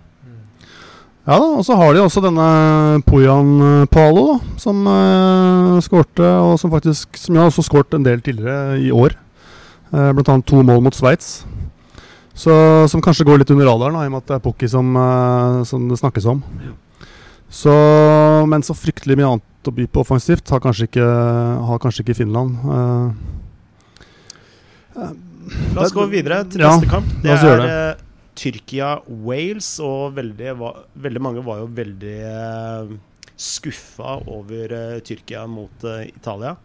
Ja 1.27 1.41
da, 1.43 1.49
og 1.59 1.65
så 1.67 1.75
har 1.75 1.93
de 1.93 2.05
også 2.05 2.23
denne 2.23 3.03
Poyan 3.05 3.87
Palo, 3.91 4.25
da, 4.31 4.57
som 4.63 4.87
uh, 4.87 5.77
skårte, 5.83 6.23
og 6.23 6.55
som 6.63 6.71
faktisk 6.71 7.19
Som 7.19 7.37
har 7.37 7.51
også 7.51 7.67
skåret 7.67 7.99
en 7.99 8.07
del 8.07 8.23
tidligere 8.23 8.79
i 8.81 8.93
år. 8.95 9.19
Uh, 9.91 10.15
blant 10.15 10.31
annet 10.31 10.49
to 10.49 10.63
mål 10.63 10.87
mot 10.87 10.97
Sveits. 10.97 11.43
Så 12.37 12.53
Som 12.93 13.01
kanskje 13.03 13.25
går 13.25 13.41
litt 13.41 13.51
under 13.51 13.67
radaren, 13.71 13.97
da, 13.97 14.05
i 14.05 14.11
og 14.11 14.13
med 14.13 14.25
at 14.25 14.29
det 14.29 14.37
er 14.37 14.45
Pukki 14.45 14.69
som, 14.69 14.93
eh, 15.01 15.63
som 15.65 15.89
det 15.89 15.97
snakkes 15.99 16.27
om. 16.29 16.43
Så, 17.49 17.73
men 18.51 18.65
så 18.67 18.75
fryktelig 18.77 19.17
mye 19.17 19.31
annet 19.37 19.71
å 19.71 19.73
by 19.75 19.87
på 19.89 20.03
offensivt 20.03 20.51
har 20.53 20.61
kanskje 20.63 20.89
ikke, 20.91 21.07
har 21.71 21.81
kanskje 21.83 22.03
ikke 22.05 22.19
Finland. 22.19 22.59
Uh, 22.67 23.09
La 25.77 25.85
oss 25.85 25.95
gå 25.95 26.05
videre 26.11 26.43
til 26.51 26.65
Ja, 26.65 26.75
neste 26.75 26.91
kamp. 26.91 27.09
Det 27.23 27.31
er 27.33 27.63
eh, 27.65 28.05
Tyrkia-Wales, 28.37 29.71
og 29.87 30.17
veldig, 30.19 30.55
veldig 31.07 31.23
mange 31.23 31.45
var 31.47 31.63
jo 31.63 31.69
veldig 31.77 32.17
uh, 32.27 32.97
skuffa 33.41 34.19
over 34.27 34.75
uh, 34.75 34.99
Tyrkia 35.07 35.47
mot 35.49 35.87
uh, 35.87 36.03
Italia. 36.05 36.57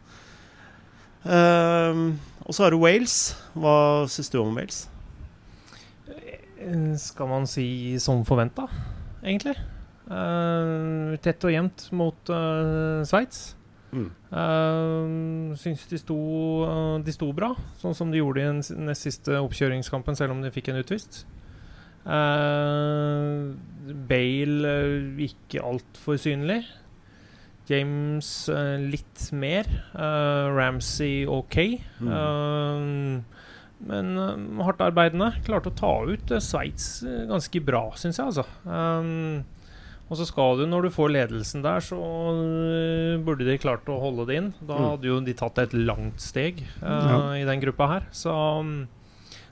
Og 1.21 2.49
så 2.57 2.65
har 2.65 2.73
du 2.73 2.81
Wales. 2.81 3.35
Hva 3.53 4.09
syns 4.09 4.33
du 4.33 4.39
om 4.41 4.57
Wales? 4.57 4.87
Eh, 6.61 6.97
Skal 6.97 7.29
man 7.29 7.47
si 7.49 7.97
som 7.99 8.25
forventa, 8.27 8.67
egentlig. 9.23 9.57
Uh, 10.11 11.15
tett 11.23 11.43
og 11.47 11.53
jevnt 11.53 11.85
mot 11.95 12.31
uh, 12.33 13.01
Sveits. 13.07 13.53
Mm. 13.91 14.07
Uh, 14.31 15.55
syns 15.59 15.83
de 15.91 15.99
sto, 15.99 16.17
uh, 16.63 16.97
de 17.03 17.13
sto 17.15 17.27
bra, 17.35 17.51
sånn 17.81 17.95
som 17.95 18.11
de 18.11 18.21
gjorde 18.21 18.43
i 18.43 18.49
den 18.49 18.87
nest 18.87 19.07
siste 19.07 19.35
oppkjøringskampen, 19.39 20.15
selv 20.19 20.35
om 20.35 20.43
de 20.43 20.51
fikk 20.51 20.71
en 20.71 20.79
utvist. 20.81 21.23
Uh, 22.01 23.51
Bale 24.09 24.75
uh, 24.75 25.25
ikke 25.27 25.63
altfor 25.63 26.19
synlig. 26.21 26.63
James 27.71 28.27
litt 28.91 29.21
mer. 29.37 29.67
Ramsey 29.95 31.21
OK. 31.29 31.55
Mm. 32.03 33.21
Men 33.87 34.11
uh, 34.17 34.35
hardt 34.67 34.81
arbeidende. 34.85 35.31
Klarte 35.47 35.71
å 35.71 35.75
ta 35.75 35.93
ut 36.05 36.31
uh, 36.35 36.39
Sveits 36.43 37.01
uh, 37.07 37.23
ganske 37.31 37.63
bra, 37.65 37.87
syns 37.97 38.19
jeg, 38.21 38.27
altså. 38.29 38.45
Um, 38.67 39.41
og 40.11 40.17
så 40.19 40.25
skal 40.27 40.57
du, 40.59 40.65
når 40.67 40.83
du 40.85 40.89
får 40.91 41.11
ledelsen 41.15 41.61
der, 41.63 41.79
så 41.79 41.95
uh, 41.97 43.19
burde 43.23 43.47
de 43.47 43.55
klart 43.63 43.87
å 43.89 43.95
holde 44.03 44.25
det 44.29 44.37
inn. 44.41 44.49
Da 44.61 44.75
Mm. 44.77 44.87
hadde 44.91 45.07
jo 45.07 45.19
de 45.23 45.33
tatt 45.39 45.57
et 45.63 45.73
langt 45.73 46.19
steg 46.21 46.59
uh, 46.83 46.87
Ja. 47.09 47.19
i 47.39 47.45
den 47.47 47.61
gruppa 47.63 47.87
her. 47.95 48.09
Så 48.11 48.33
um, 48.59 48.73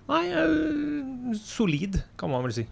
Nei, 0.09 0.23
uh, 0.33 1.33
solid, 1.37 1.99
kan 2.17 2.31
man 2.33 2.41
vel 2.41 2.53
si. 2.55 2.63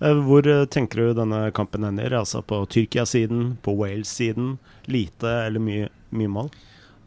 Eh, 0.00 0.14
hvor 0.24 0.46
eh, 0.48 0.62
tenker 0.72 0.96
du 1.10 1.18
denne 1.18 1.50
kampen 1.52 1.84
ender? 1.84 2.14
Altså 2.16 2.40
på 2.40 2.62
Tyrkia-siden, 2.72 3.58
på 3.60 3.74
Wales-siden? 3.76 4.54
Lite 4.88 5.28
eller 5.44 5.60
mye, 5.60 5.90
mye 6.16 6.30
mål? 6.32 6.48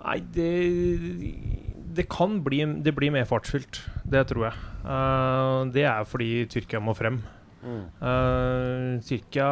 Nei, 0.03 0.19
det 0.35 0.51
Det 1.99 2.07
kan 2.07 2.39
bli 2.45 2.63
Det 2.85 2.95
blir 2.95 3.11
mer 3.11 3.27
fartsfylt. 3.27 3.81
Det 4.07 4.23
tror 4.31 4.47
jeg. 4.47 4.63
Uh, 4.85 5.67
det 5.75 5.83
er 5.89 6.07
fordi 6.07 6.45
Tyrkia 6.47 6.79
må 6.79 6.95
frem. 6.95 7.19
Uh, 7.99 8.95
Tyrkia 9.03 9.49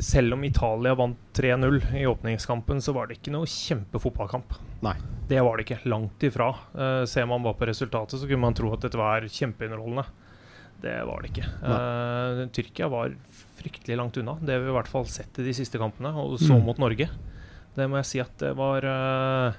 selv 0.00 0.34
om 0.34 0.44
Italia 0.44 0.94
vant 0.94 1.18
3-0 1.32 1.96
i 1.96 2.06
åpningskampen, 2.06 2.80
så 2.82 2.92
var 2.92 3.08
det 3.08 3.18
ikke 3.18 3.32
noe 3.34 3.48
kjempefotballkamp. 3.48 4.56
Nei. 4.84 4.94
Det 5.28 5.40
var 5.44 5.56
det 5.56 5.66
ikke. 5.66 5.80
Langt 5.88 6.24
ifra. 6.26 6.50
Uh, 6.74 7.04
ser 7.08 7.28
man 7.30 7.44
bare 7.44 7.58
på 7.58 7.68
resultatet, 7.68 8.18
så 8.20 8.28
kunne 8.28 8.44
man 8.44 8.56
tro 8.56 8.72
at 8.74 8.84
dette 8.84 9.00
var 9.00 9.24
kjempeunderholdende. 9.24 10.06
Det 10.84 10.96
var 11.08 11.22
det 11.22 11.30
ikke. 11.32 11.46
Uh, 11.62 12.42
Tyrkia 12.52 12.90
var 12.92 13.14
fryktelig 13.60 13.96
langt 14.00 14.18
unna. 14.20 14.36
Det 14.42 14.56
har 14.56 14.64
vi 14.64 14.72
i 14.72 14.76
hvert 14.76 14.90
fall 14.90 15.08
sett 15.08 15.40
i 15.40 15.46
de 15.46 15.54
siste 15.56 15.80
kampene, 15.80 16.12
og 16.12 16.36
så 16.42 16.58
mm. 16.58 16.66
mot 16.66 16.82
Norge. 16.82 17.08
Det 17.74 17.88
må 17.90 17.98
jeg 18.02 18.10
si 18.10 18.20
at 18.22 18.34
det 18.42 18.52
var 18.58 18.84
uh, 18.84 19.56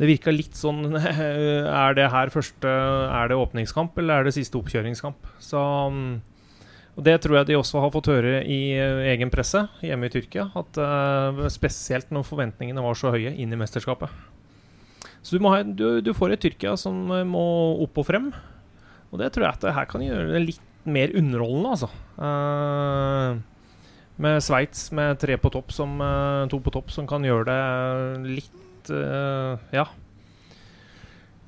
Det 0.00 0.08
virka 0.08 0.32
litt 0.32 0.56
sånn 0.56 0.94
Er 0.96 1.96
det 1.96 2.08
her 2.12 2.32
første 2.32 2.70
Er 2.70 3.30
det 3.30 3.36
åpningskamp, 3.36 3.98
eller 4.00 4.20
er 4.20 4.28
det 4.28 4.36
siste 4.38 4.56
oppkjøringskamp? 4.60 5.28
Så 5.42 5.60
um, 5.60 6.20
og 6.96 7.04
Det 7.06 7.18
tror 7.22 7.38
jeg 7.38 7.50
de 7.50 7.58
også 7.58 7.80
har 7.84 7.92
fått 7.94 8.10
høre 8.10 8.40
i 8.42 8.74
uh, 8.80 9.04
egen 9.12 9.30
presse 9.32 9.62
hjemme 9.84 10.08
i 10.08 10.12
Tyrkia. 10.12 10.48
At 10.58 10.80
uh, 10.80 11.44
Spesielt 11.52 12.10
når 12.12 12.26
forventningene 12.26 12.82
var 12.84 12.98
så 12.98 13.12
høye 13.14 13.30
inn 13.30 13.52
i 13.54 13.60
mesterskapet. 13.60 14.10
Så 15.22 15.36
du, 15.36 15.44
ha, 15.46 15.60
du, 15.62 16.00
du 16.02 16.10
får 16.16 16.34
et 16.34 16.42
Tyrkia 16.42 16.74
som 16.80 16.96
må 17.28 17.44
opp 17.84 18.00
og 18.02 18.08
frem. 18.08 18.32
Og 19.12 19.20
det 19.20 19.30
tror 19.32 19.46
jeg 19.46 19.54
at 19.54 19.64
det 19.64 19.76
her 19.76 19.88
kan 19.88 20.04
gjøre 20.04 20.32
det 20.32 20.42
litt 20.48 20.66
mer 20.88 21.12
underholdende, 21.16 21.76
altså. 21.76 21.88
Med 24.20 24.44
Sveits 24.44 24.86
med 24.96 25.20
tre 25.20 25.36
på 25.40 25.52
topp 25.52 25.74
som, 25.76 26.00
to 26.52 26.60
på 26.64 26.72
topp 26.72 26.92
som 26.94 27.08
kan 27.08 27.24
gjøre 27.24 27.46
det 27.48 27.60
litt 28.40 28.69
uh, 28.88 29.60
Ja. 29.74 29.88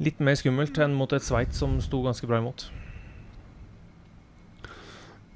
Litt 0.03 0.21
mer 0.21 0.35
skummelt 0.35 0.77
enn 0.83 0.97
mot 0.99 1.13
et 1.15 1.23
Sveits 1.23 1.61
som 1.63 1.77
sto 1.81 2.01
ganske 2.03 2.27
bra 2.27 2.41
imot. 2.43 2.67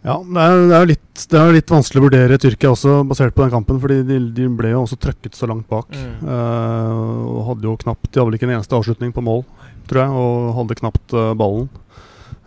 Ja, 0.06 0.20
det 0.22 0.42
er, 0.42 0.60
det, 0.70 0.76
er 0.76 0.88
litt, 0.90 1.22
det 1.32 1.38
er, 1.38 1.52
litt, 1.56 1.70
vanskelig 1.72 1.98
å 1.98 2.04
vurdere 2.04 2.38
Tyrkia 2.38 2.70
også, 2.70 3.00
basert 3.10 3.34
på 3.34 3.42
den 3.42 3.54
kampen. 3.56 3.80
fordi 3.82 4.02
de, 4.06 4.18
de 4.36 4.46
ble 4.54 4.70
jo 4.70 4.84
også 4.84 4.98
trøkket 5.02 5.34
så 5.34 5.48
langt 5.50 5.66
bak. 5.70 5.90
Mm. 5.90 6.20
Uh, 6.22 7.22
og 7.32 7.40
hadde 7.50 7.66
jo 7.66 7.78
knapt 7.80 8.10
De 8.10 8.20
hadde 8.20 8.28
vel 8.28 8.38
ikke 8.38 8.46
en 8.46 8.54
eneste 8.58 8.78
avslutning 8.78 9.14
på 9.16 9.24
mål, 9.26 9.42
tror 9.90 10.02
jeg, 10.04 10.20
og 10.22 10.52
hadde 10.60 10.78
knapt 10.82 11.16
uh, 11.16 11.32
ballen. 11.38 11.66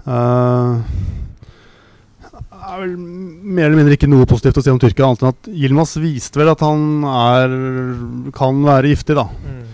Uh, 0.08 0.80
er 2.74 2.84
vel 2.84 2.96
mer 2.98 3.68
eller 3.68 3.80
mindre 3.80 3.96
ikke 3.98 4.10
noe 4.10 4.28
positivt 4.30 4.60
å 4.60 4.64
si 4.66 4.72
om 4.74 4.80
Tyrkia, 4.82 5.08
annet 5.08 5.24
enn 5.24 5.34
at 5.34 5.50
Yilmaz 5.52 5.96
viste 6.02 6.40
vel 6.42 6.52
at 6.52 6.64
han 6.66 7.04
er, 7.10 7.56
kan 8.36 8.62
være 8.66 8.94
giftig, 8.94 9.18
da. 9.20 9.26
Mm. 9.44 9.66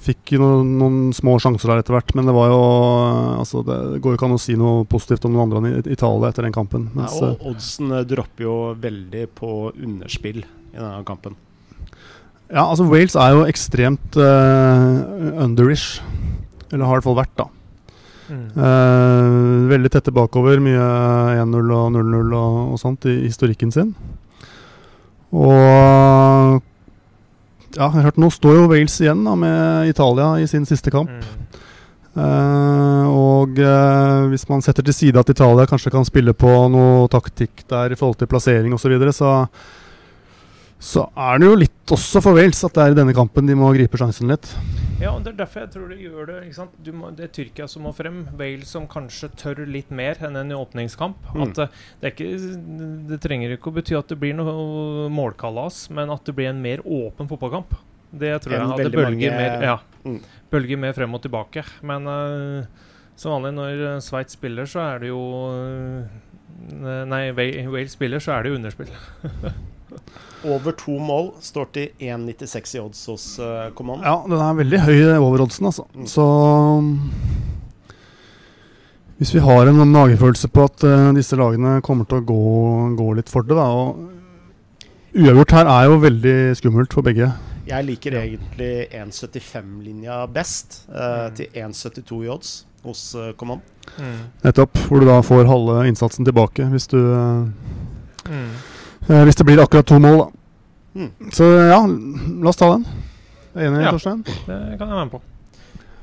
Fikk 0.00 0.32
jo 0.34 0.40
noen, 0.40 0.70
noen, 0.80 0.98
små 1.12 1.34
sjanser 1.42 1.70
der 1.70 1.82
etter 1.82 1.94
hvert, 1.94 2.14
men 2.16 2.28
det 2.28 2.32
var 2.32 2.48
jo 2.48 2.60
altså 3.36 3.60
Det 3.66 3.98
går 4.00 4.14
jo 4.14 4.16
ikke 4.16 4.28
an 4.30 4.36
å 4.38 4.40
si 4.40 4.56
noe 4.56 4.86
positivt 4.88 5.26
om 5.28 5.34
noen 5.34 5.44
andre 5.44 5.60
enn 5.60 5.92
Italia 5.92 6.30
etter 6.32 6.48
den 6.48 6.56
kampen. 6.56 6.88
Mens, 6.96 7.18
ja, 7.20 7.34
og 7.34 7.52
oddsen 7.52 7.92
eh, 7.92 8.06
dropper 8.08 8.46
jo 8.46 8.56
veldig 8.80 9.26
på 9.36 9.52
underspill 9.74 10.40
i 10.40 10.78
denne 10.78 11.04
kampen. 11.08 11.36
Ja, 12.50 12.64
altså 12.64 12.88
Wales 12.88 13.14
er 13.14 13.36
jo 13.36 13.44
ekstremt 13.46 14.16
uh, 14.18 15.44
underish. 15.44 16.00
Eller 16.70 16.86
har 16.86 16.96
i 16.96 16.98
hvert 16.98 17.06
fall 17.10 17.20
vært, 17.20 17.36
da. 17.38 17.46
Uh, 18.30 19.68
veldig 19.70 19.90
tette 19.92 20.14
bakover. 20.14 20.60
Mye 20.62 20.88
1-0 21.40 21.74
og 21.76 21.92
0-0 21.96 22.34
og, 22.38 22.58
og, 22.72 22.80
sånt 22.80 23.06
i 23.10 23.16
historikken 23.26 23.72
sin. 23.74 23.94
Og 25.30 26.60
ja, 27.76 27.86
jeg 27.86 28.06
hørt 28.08 28.18
nå 28.18 28.30
står 28.34 28.56
jo 28.58 28.70
Wales 28.72 28.96
igjen 29.02 29.22
da, 29.26 29.36
med 29.38 29.90
Italia 29.90 30.32
i 30.42 30.48
sin 30.50 30.66
siste 30.66 30.90
kamp. 30.94 31.10
Mm. 31.10 31.66
Uh, 32.10 33.06
og 33.06 33.60
uh, 33.62 34.26
hvis 34.32 34.48
man 34.50 34.64
setter 34.66 34.82
til 34.82 34.96
side 34.96 35.20
at 35.20 35.30
Italia 35.30 35.68
kanskje 35.70 35.92
kan 35.94 36.06
spille 36.06 36.34
på 36.34 36.50
noe 36.72 37.06
taktikk 37.12 37.62
der 37.70 37.94
i 37.94 37.98
forhold 37.98 38.18
til 38.18 38.30
plassering 38.30 38.74
osv., 38.74 38.82
så, 38.82 38.90
videre, 38.90 39.14
så 39.14 39.30
så 40.80 41.04
er 41.12 41.40
det 41.40 41.48
jo 41.48 41.56
litt 41.60 41.92
også 41.92 42.22
for 42.24 42.38
Wales 42.38 42.62
at 42.64 42.72
det 42.76 42.82
er 42.82 42.94
i 42.94 42.96
denne 42.96 43.12
kampen 43.16 43.48
de 43.48 43.56
må 43.58 43.68
gripe 43.76 43.98
sjansen 44.00 44.30
litt. 44.32 44.48
Ja, 45.00 45.14
og 45.14 45.24
Det 45.24 45.32
er 45.32 45.38
derfor 45.42 45.64
jeg 45.64 45.72
tror 45.74 45.92
de 45.92 45.96
gjør 46.00 46.26
det. 46.28 46.38
ikke 46.46 46.56
sant? 46.56 46.88
Må, 46.96 47.10
det 47.16 47.26
er 47.26 47.32
Tyrkia 47.36 47.66
som 47.68 47.84
må 47.84 47.92
frem. 47.96 48.22
Wales 48.36 48.72
som 48.72 48.86
kanskje 48.88 49.30
tør 49.40 49.62
litt 49.68 49.92
mer 49.92 50.20
enn 50.24 50.36
en 50.40 50.52
åpningskamp. 50.56 51.20
Mm. 51.32 51.42
At 51.46 51.60
eh, 51.64 51.78
det, 52.02 52.12
ikke, 52.12 52.28
det, 53.08 53.20
trenger 53.24 53.54
ikke 53.56 53.72
å 53.72 53.76
bety 53.76 53.96
at 53.96 54.12
det 54.12 54.20
blir 54.20 54.36
noe 54.36 55.08
målkalas, 55.12 55.86
men 55.96 56.12
at 56.12 56.24
det 56.28 56.36
blir 56.36 56.52
en 56.52 56.60
mer 56.64 56.84
åpen 56.84 57.28
fotballkamp. 57.28 57.76
Det 58.10 58.34
tror 58.44 58.56
jeg. 58.56 58.68
At 58.68 58.84
det 58.84 58.92
bølger, 58.92 59.08
mange... 59.08 59.32
mer, 59.36 59.66
ja, 59.70 59.76
mm. 60.04 60.20
bølger 60.52 60.80
mer 60.84 60.96
frem 60.96 61.16
og 61.16 61.24
tilbake. 61.24 61.64
Men 61.86 62.08
uh, 62.08 62.86
som 63.20 63.36
vanlig 63.36 63.56
når 63.56 63.84
Sveits 64.04 64.36
spiller, 64.36 64.68
så 64.68 64.84
er 64.84 65.04
det 65.04 65.12
jo 65.12 65.20
uh, 65.52 67.04
Nei, 67.08 67.26
Wales 67.36 67.96
spiller, 67.96 68.20
så 68.20 68.36
er 68.36 68.44
det 68.44 68.52
jo 68.52 68.60
underspill. 68.60 68.92
Over 70.40 70.72
to 70.72 70.94
mål 70.96 71.32
står 71.44 71.66
til 71.74 71.90
1,96 72.00 72.76
i 72.76 72.80
odds 72.80 73.02
hos 73.10 73.24
uh, 73.42 73.68
Command. 73.76 74.06
Ja, 74.06 74.16
den 74.24 74.40
er 74.40 74.60
veldig 74.62 74.80
høy 74.86 75.00
over 75.18 75.44
oddsen, 75.44 75.68
altså. 75.68 75.84
Mm. 75.92 76.06
Så 76.08 76.24
hvis 79.20 79.34
vi 79.36 79.42
har 79.44 79.68
en 79.68 79.82
magefølelse 79.92 80.48
på 80.48 80.64
at 80.64 80.86
uh, 80.88 81.10
disse 81.12 81.36
lagene 81.36 81.82
kommer 81.84 82.08
til 82.08 82.22
å 82.22 82.24
gå, 82.24 82.40
gå 82.96 83.10
litt 83.18 83.28
for 83.28 83.44
det, 83.44 83.58
da 83.58 83.68
og 83.68 84.08
Uavgjort 85.10 85.52
her 85.56 85.66
er 85.66 85.86
jo 85.90 85.94
veldig 86.04 86.34
skummelt 86.54 86.92
for 86.94 87.02
begge. 87.02 87.26
Jeg 87.66 87.82
liker 87.82 88.14
ja. 88.14 88.20
egentlig 88.22 88.70
1,75-linja 88.94 90.20
best, 90.30 90.84
uh, 90.86 91.26
mm. 91.26 91.34
til 91.34 91.58
1,72 91.66 92.20
i 92.22 92.30
odds 92.30 92.52
hos 92.86 93.02
uh, 93.18 93.32
Command. 93.38 93.64
Mm. 93.98 94.20
Nettopp. 94.46 94.78
Hvor 94.86 95.02
du 95.02 95.08
da 95.08 95.18
får 95.26 95.50
halve 95.50 95.82
innsatsen 95.90 96.24
tilbake 96.28 96.68
hvis 96.70 96.86
du 96.92 97.00
mm. 97.02 98.52
Eh, 99.10 99.24
hvis 99.26 99.36
det 99.36 99.44
blir 99.44 99.58
akkurat 99.58 99.86
to 99.86 99.98
mål, 99.98 100.18
da. 100.18 100.30
Mm. 101.00 101.10
Så 101.34 101.44
ja, 101.44 101.80
la 102.42 102.50
oss 102.50 102.58
ta 102.60 102.68
den. 102.70 102.84
Enig, 103.58 103.82
ja, 103.82 103.90
Torstein? 103.90 104.22
Det 104.22 104.58
kan 104.78 104.86
jeg 104.86 104.94
være 104.94 105.06
med 105.08 105.14
på. 105.16 105.22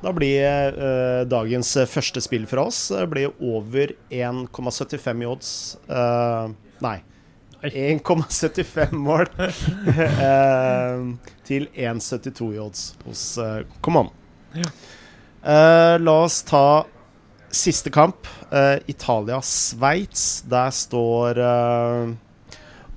Da 0.04 0.12
blir 0.14 0.76
uh, 0.76 1.22
dagens 1.26 1.72
uh, 1.80 1.88
første 1.90 2.22
spill 2.22 2.44
for 2.50 2.68
oss 2.68 2.92
uh, 2.92 3.06
blir 3.10 3.32
over 3.40 3.96
1,75 4.12 5.24
i 5.24 5.30
odds. 5.30 5.54
Uh, 5.88 6.52
nei. 6.84 7.00
1,75 7.68 8.94
mål 8.94 9.26
til 11.48 11.66
1,72 11.74 12.52
i 12.54 12.60
odds 12.62 12.84
hos 13.08 13.24
uh, 13.42 13.64
Command. 13.82 14.14
Ja. 14.54 14.70
la 15.98 16.14
oss 16.26 16.42
ta 16.46 16.86
siste 17.50 17.90
kamp. 17.94 18.28
Italia-Sveits. 18.88 20.44
Der 20.50 20.70
står 20.74 21.42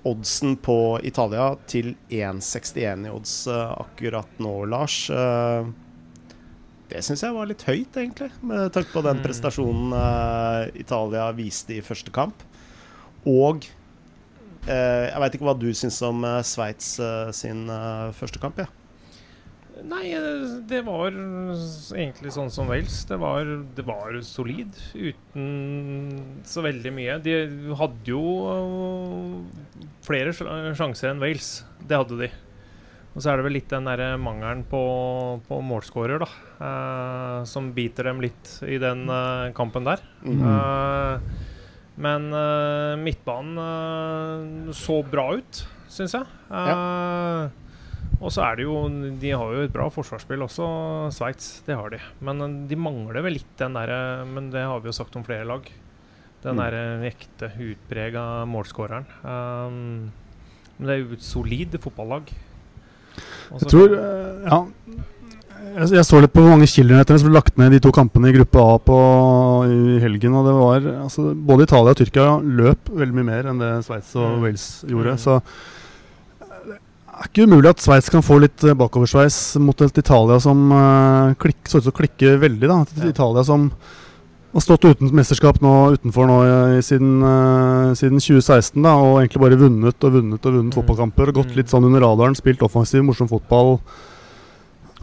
oddsen 0.09 0.57
på 0.63 1.01
Italia 1.05 1.53
til 1.71 1.95
1,61 2.09 3.07
i 3.07 3.13
odds 3.13 3.35
uh, 3.51 3.73
akkurat 3.83 4.41
nå, 4.43 4.55
Lars. 4.71 5.03
Uh, 5.13 5.69
det 6.91 7.05
syns 7.07 7.23
jeg 7.23 7.37
var 7.37 7.51
litt 7.51 7.67
høyt, 7.69 7.95
egentlig, 8.01 8.31
med 8.43 8.73
tanke 8.75 8.91
på 8.95 9.05
den 9.07 9.21
mm. 9.21 9.25
prestasjonen 9.27 9.95
uh, 9.95 10.65
Italia 10.75 11.29
viste 11.37 11.77
i 11.77 11.85
første 11.85 12.15
kamp. 12.15 12.47
Og 13.29 13.69
jeg 14.61 15.21
veit 15.23 15.35
ikke 15.35 15.47
hva 15.49 15.55
du 15.57 15.71
syns 15.73 15.97
om 16.05 16.21
Sveits 16.45 16.91
sin 17.33 17.63
første 18.13 18.41
kamp, 18.43 18.61
Ja. 18.61 18.69
Nei, 19.87 20.11
det 20.69 20.83
var 20.87 21.15
egentlig 21.15 22.33
sånn 22.35 22.53
som 22.53 22.69
Wales. 22.71 23.03
Det 23.09 23.19
var, 23.21 23.49
det 23.77 23.85
var, 23.87 24.19
solid 24.27 24.77
uten 24.95 26.45
så 26.49 26.65
veldig 26.67 26.93
mye. 26.97 27.19
De 27.25 27.35
hadde 27.79 28.13
jo 28.13 28.23
øh, 28.53 29.67
flere 30.07 30.35
sjanser 30.35 31.13
enn 31.13 31.23
Wales. 31.23 31.53
Det 31.81 32.01
hadde 32.01 32.21
de. 32.25 32.31
Og 33.11 33.23
så 33.25 33.33
er 33.33 33.41
det 33.41 33.47
vel 33.49 33.57
litt 33.59 33.71
den 33.73 33.89
der 33.89 34.15
mangelen 34.23 34.63
på, 34.71 34.83
på 35.49 35.61
målskårer, 35.67 36.23
da. 36.23 36.29
Eh, 36.63 37.39
som 37.51 37.73
biter 37.75 38.07
dem 38.07 38.23
litt 38.23 38.59
i 38.63 38.79
den 38.83 39.07
eh, 39.11 39.51
kampen 39.57 39.89
der. 39.89 40.05
Mm 40.27 40.45
eh, 40.51 41.47
men 42.01 42.31
øh, 42.33 42.97
midtbanen 42.97 43.59
øh, 43.61 44.71
så 44.73 45.03
bra 45.05 45.27
ut, 45.37 45.59
syns 45.91 46.15
jeg. 46.17 46.25
Ja. 46.49 47.51
Og 48.21 48.33
så 48.35 48.45
er 48.45 48.59
det 48.59 48.67
jo 48.67 48.77
De 49.21 49.33
har 49.33 49.55
jo 49.55 49.65
et 49.65 49.73
bra 49.73 49.87
forsvarsspill 49.93 50.45
også, 50.45 50.67
Sveits. 51.17 51.61
Det 51.67 51.77
har 51.77 51.93
de. 51.93 52.01
Men 52.25 52.45
eh, 52.45 52.57
de 52.71 52.81
mangler 52.81 53.25
vel 53.25 53.39
litt 53.39 53.55
den 53.61 53.79
derre 53.79 54.27
Men 54.29 54.51
det 54.53 54.67
har 54.67 54.83
vi 54.83 54.93
jo 54.93 54.97
sagt 54.97 55.17
om 55.17 55.25
flere 55.27 55.49
lag. 55.49 55.71
Den 56.45 56.57
mm. 56.57 56.61
derre 56.63 56.85
ekte, 57.11 57.53
utprega 57.61 58.25
målskåreren. 58.49 59.09
Um, 59.21 60.11
men 60.79 60.89
det 60.89 60.95
er 60.95 61.01
jo 61.03 61.17
et 61.17 61.25
solid 61.25 61.75
fotballag. 61.85 62.31
Også 63.51 63.65
jeg 63.67 63.73
tror 63.75 63.97
uh, 63.97 64.47
Ja. 64.49 64.61
Jeg, 65.61 65.91
jeg, 65.93 66.05
så 66.09 66.19
litt 66.23 66.33
på 66.33 66.41
hvor 66.41 66.55
mange 66.55 66.67
kilometer 66.71 67.19
som 67.21 67.29
ble 67.29 67.37
lagt 67.37 67.59
ned 67.61 67.75
de 67.75 67.83
to 67.85 67.91
kampene 67.93 68.31
i 68.31 68.35
gruppe 68.35 68.63
A 68.65 68.79
på, 68.81 68.97
i 69.69 69.99
helgen. 70.03 70.33
Og 70.41 70.49
det 70.49 70.55
var 70.57 70.87
altså, 71.05 71.35
Både 71.37 71.67
Italia 71.69 71.93
og 71.93 72.01
Tyrkia 72.01 72.31
løp 72.41 72.89
veldig 72.89 73.17
mye 73.19 73.29
mer 73.29 73.51
enn 73.53 73.61
det 73.61 73.69
Sveits 73.85 74.15
og 74.17 74.39
mm. 74.39 74.41
Wales 74.47 74.65
gjorde. 74.89 75.19
Mm. 75.19 75.21
Så 75.21 75.37
er 77.21 77.29
ikke 77.31 77.45
umulig 77.49 77.69
at 77.71 77.83
Sveits 77.85 78.09
kan 78.13 78.23
få 78.25 78.39
litt 78.41 78.63
eh, 78.65 78.73
bakoversveis 78.79 79.57
mot 79.61 79.81
et 79.85 79.99
Italia 80.01 80.39
som 80.41 80.71
uh, 80.73 81.35
klikk, 81.41 81.61
så 81.69 81.79
ut 81.81 81.85
som 81.85 81.93
klikker 81.97 82.39
veldig. 82.41 82.67
da 82.71 82.79
Et 82.83 83.03
ja. 83.05 83.11
Italia 83.13 83.45
som 83.45 83.71
Har 84.53 84.65
stått 84.65 84.83
uten 84.83 85.13
mesterskap 85.15 85.61
nå, 85.63 85.73
utenfor 85.95 86.27
nå 86.27 86.37
i- 86.43 86.83
siden, 86.83 87.23
uh, 87.23 87.93
siden 87.95 88.19
2016 88.19 88.83
da, 88.83 88.97
og 88.99 89.21
egentlig 89.21 89.43
bare 89.45 89.59
vunnet 89.61 90.03
og 90.09 90.11
vunnet 90.17 90.43
og 90.49 90.53
vunnet 90.57 90.73
Mm. 90.75 90.79
fotballkamper. 90.81 91.29
og 91.29 91.35
Gått 91.35 91.53
Mm. 91.53 91.57
litt 91.57 91.69
sånn 91.71 91.85
under 91.87 92.01
radaren, 92.01 92.35
spilt 92.35 92.59
offensiv, 92.67 93.05
morsom 93.05 93.29
fotball. 93.31 93.79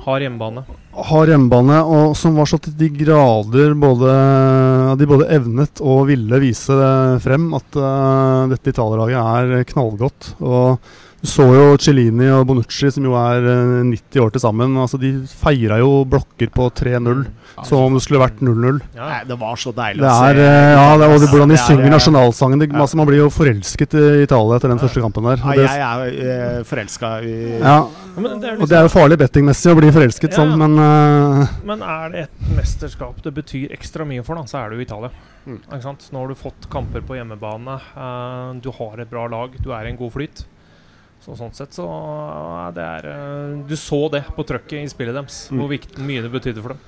Har 0.04 0.20
hjemmebane. 0.20 0.64
Har 0.96 1.26
hjemmebane, 1.28 1.78
og 1.86 2.16
som 2.16 2.36
var 2.36 2.46
så 2.46 2.60
til 2.62 2.74
de 2.78 2.90
grader 2.90 3.74
både 3.76 4.98
De 4.98 5.06
både 5.06 5.28
evnet 5.30 5.80
og 5.82 6.08
ville 6.08 6.40
vise 6.40 6.76
frem 7.22 7.54
at 7.54 7.76
uh, 7.76 8.48
dette 8.48 8.68
Italia-laget 8.74 9.60
er 9.60 9.64
knallgodt. 9.72 10.34
Og 10.42 10.80
du 11.22 11.28
så 11.30 11.46
jo 11.50 11.66
Cellini 11.82 12.28
og 12.30 12.46
Bonucci, 12.50 12.92
som 12.94 13.06
jo 13.08 13.16
er 13.18 13.46
eh, 13.50 13.84
90 13.90 14.24
år 14.24 14.34
til 14.36 14.44
sammen. 14.44 14.76
Altså, 14.78 15.00
de 15.02 15.14
feira 15.28 15.80
jo 15.82 16.04
blokker 16.10 16.52
på 16.54 16.70
3-0 16.78 17.26
som 17.66 17.88
om 17.88 17.96
det 17.98 18.04
skulle 18.06 18.22
vært 18.22 18.42
0-0. 18.46 18.82
Ja. 18.94 19.24
Det 19.26 19.38
var 19.42 19.58
så 19.58 19.72
deilig 19.74 20.04
Det 20.04 20.10
å 20.10 20.14
se. 20.14 20.28
er, 20.30 20.42
eh, 20.44 20.74
ja, 20.76 20.98
det, 21.02 21.08
og 21.10 21.26
hvordan 21.32 21.54
de 21.54 21.58
er, 21.58 21.64
synger 21.64 21.88
eh, 21.88 21.94
nasjonalsangen. 21.96 22.62
Det, 22.62 22.68
ja. 22.70 22.82
altså, 22.84 23.00
man 23.00 23.10
blir 23.10 23.24
jo 23.24 23.30
forelsket 23.34 23.96
i 23.98 24.04
Italia 24.28 24.60
etter 24.60 24.74
den 24.74 24.82
første 24.84 25.02
kampen 25.04 25.26
der. 25.26 25.42
Ja, 25.42 25.48
Og 25.48 25.62
det, 25.62 25.66
jeg 25.66 26.28
er 26.28 26.60
uh, 26.60 26.68
forelska 26.68 27.14
i 27.26 27.38
ja, 27.58 27.78
Ja, 27.88 28.22
men, 28.22 28.38
det 28.42 28.52
er 28.52 28.62
og 28.62 28.70
det 28.70 28.78
er 28.78 28.86
jo 28.86 28.92
farlig 28.94 29.18
bettingmessig 29.22 29.74
å 29.74 29.78
bli 29.78 29.90
forelsket 29.94 30.34
Ja, 30.34 30.42
sånn, 30.42 30.54
men 30.58 30.78
uh, 30.78 31.56
men 31.68 31.82
er 31.86 32.14
det 32.14 32.28
et 32.28 32.54
mesterskap 32.58 33.20
det 33.26 33.34
betyr 33.36 33.74
ekstra 33.76 34.06
mye 34.08 34.24
for, 34.26 34.38
da, 34.38 34.46
så 34.50 34.62
er 34.62 34.70
det 34.70 34.80
jo 34.80 34.86
Italia. 34.86 35.12
Mm. 35.48 35.62
Ikke 35.64 35.84
sant? 35.84 36.06
Nå 36.12 36.22
har 36.22 36.32
du 36.32 36.38
fått 36.38 36.68
kamper 36.72 37.04
på 37.08 37.16
hjemmebane. 37.18 37.78
eh, 37.96 38.54
du 38.64 38.70
har 38.76 39.00
et 39.00 39.10
bra 39.10 39.26
lag. 39.32 39.56
Du 39.64 39.72
er 39.72 39.88
i 39.88 39.94
en 39.94 40.00
god 40.00 40.14
flyt. 40.18 40.44
Så 41.28 41.36
sånn 41.36 41.52
sett 41.54 41.76
så 41.76 41.84
ja, 41.84 42.70
det 42.72 42.84
er 42.88 43.08
eh, 43.12 43.56
Du 43.68 43.76
så 43.76 44.06
det 44.14 44.24
på 44.36 44.46
trøkket 44.48 44.80
i 44.80 44.88
spillet 44.88 45.14
deres, 45.18 45.50
Mm. 45.52 45.60
hvor 45.60 45.68
viktig, 45.74 46.00
mye 46.08 46.22
det 46.24 46.32
betydde 46.32 46.62
for 46.64 46.70
dem. 46.76 46.80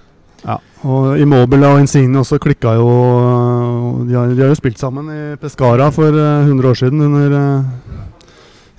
Ja, 0.45 0.55
og 0.87 1.19
Immobile 1.19 1.67
og 1.73 1.81
Insigne 1.81 2.21
også 2.21 2.37
klikka 2.39 2.71
jo 2.79 2.85
De 4.07 4.15
har, 4.15 4.29
de 4.31 4.39
har 4.39 4.47
jo 4.53 4.55
spilt 4.55 4.79
sammen 4.79 5.09
i 5.11 5.35
Pescara 5.35 5.89
for 5.91 6.07
eh, 6.15 6.45
100 6.47 6.69
år 6.71 6.79
siden 6.79 7.01
under 7.03 7.35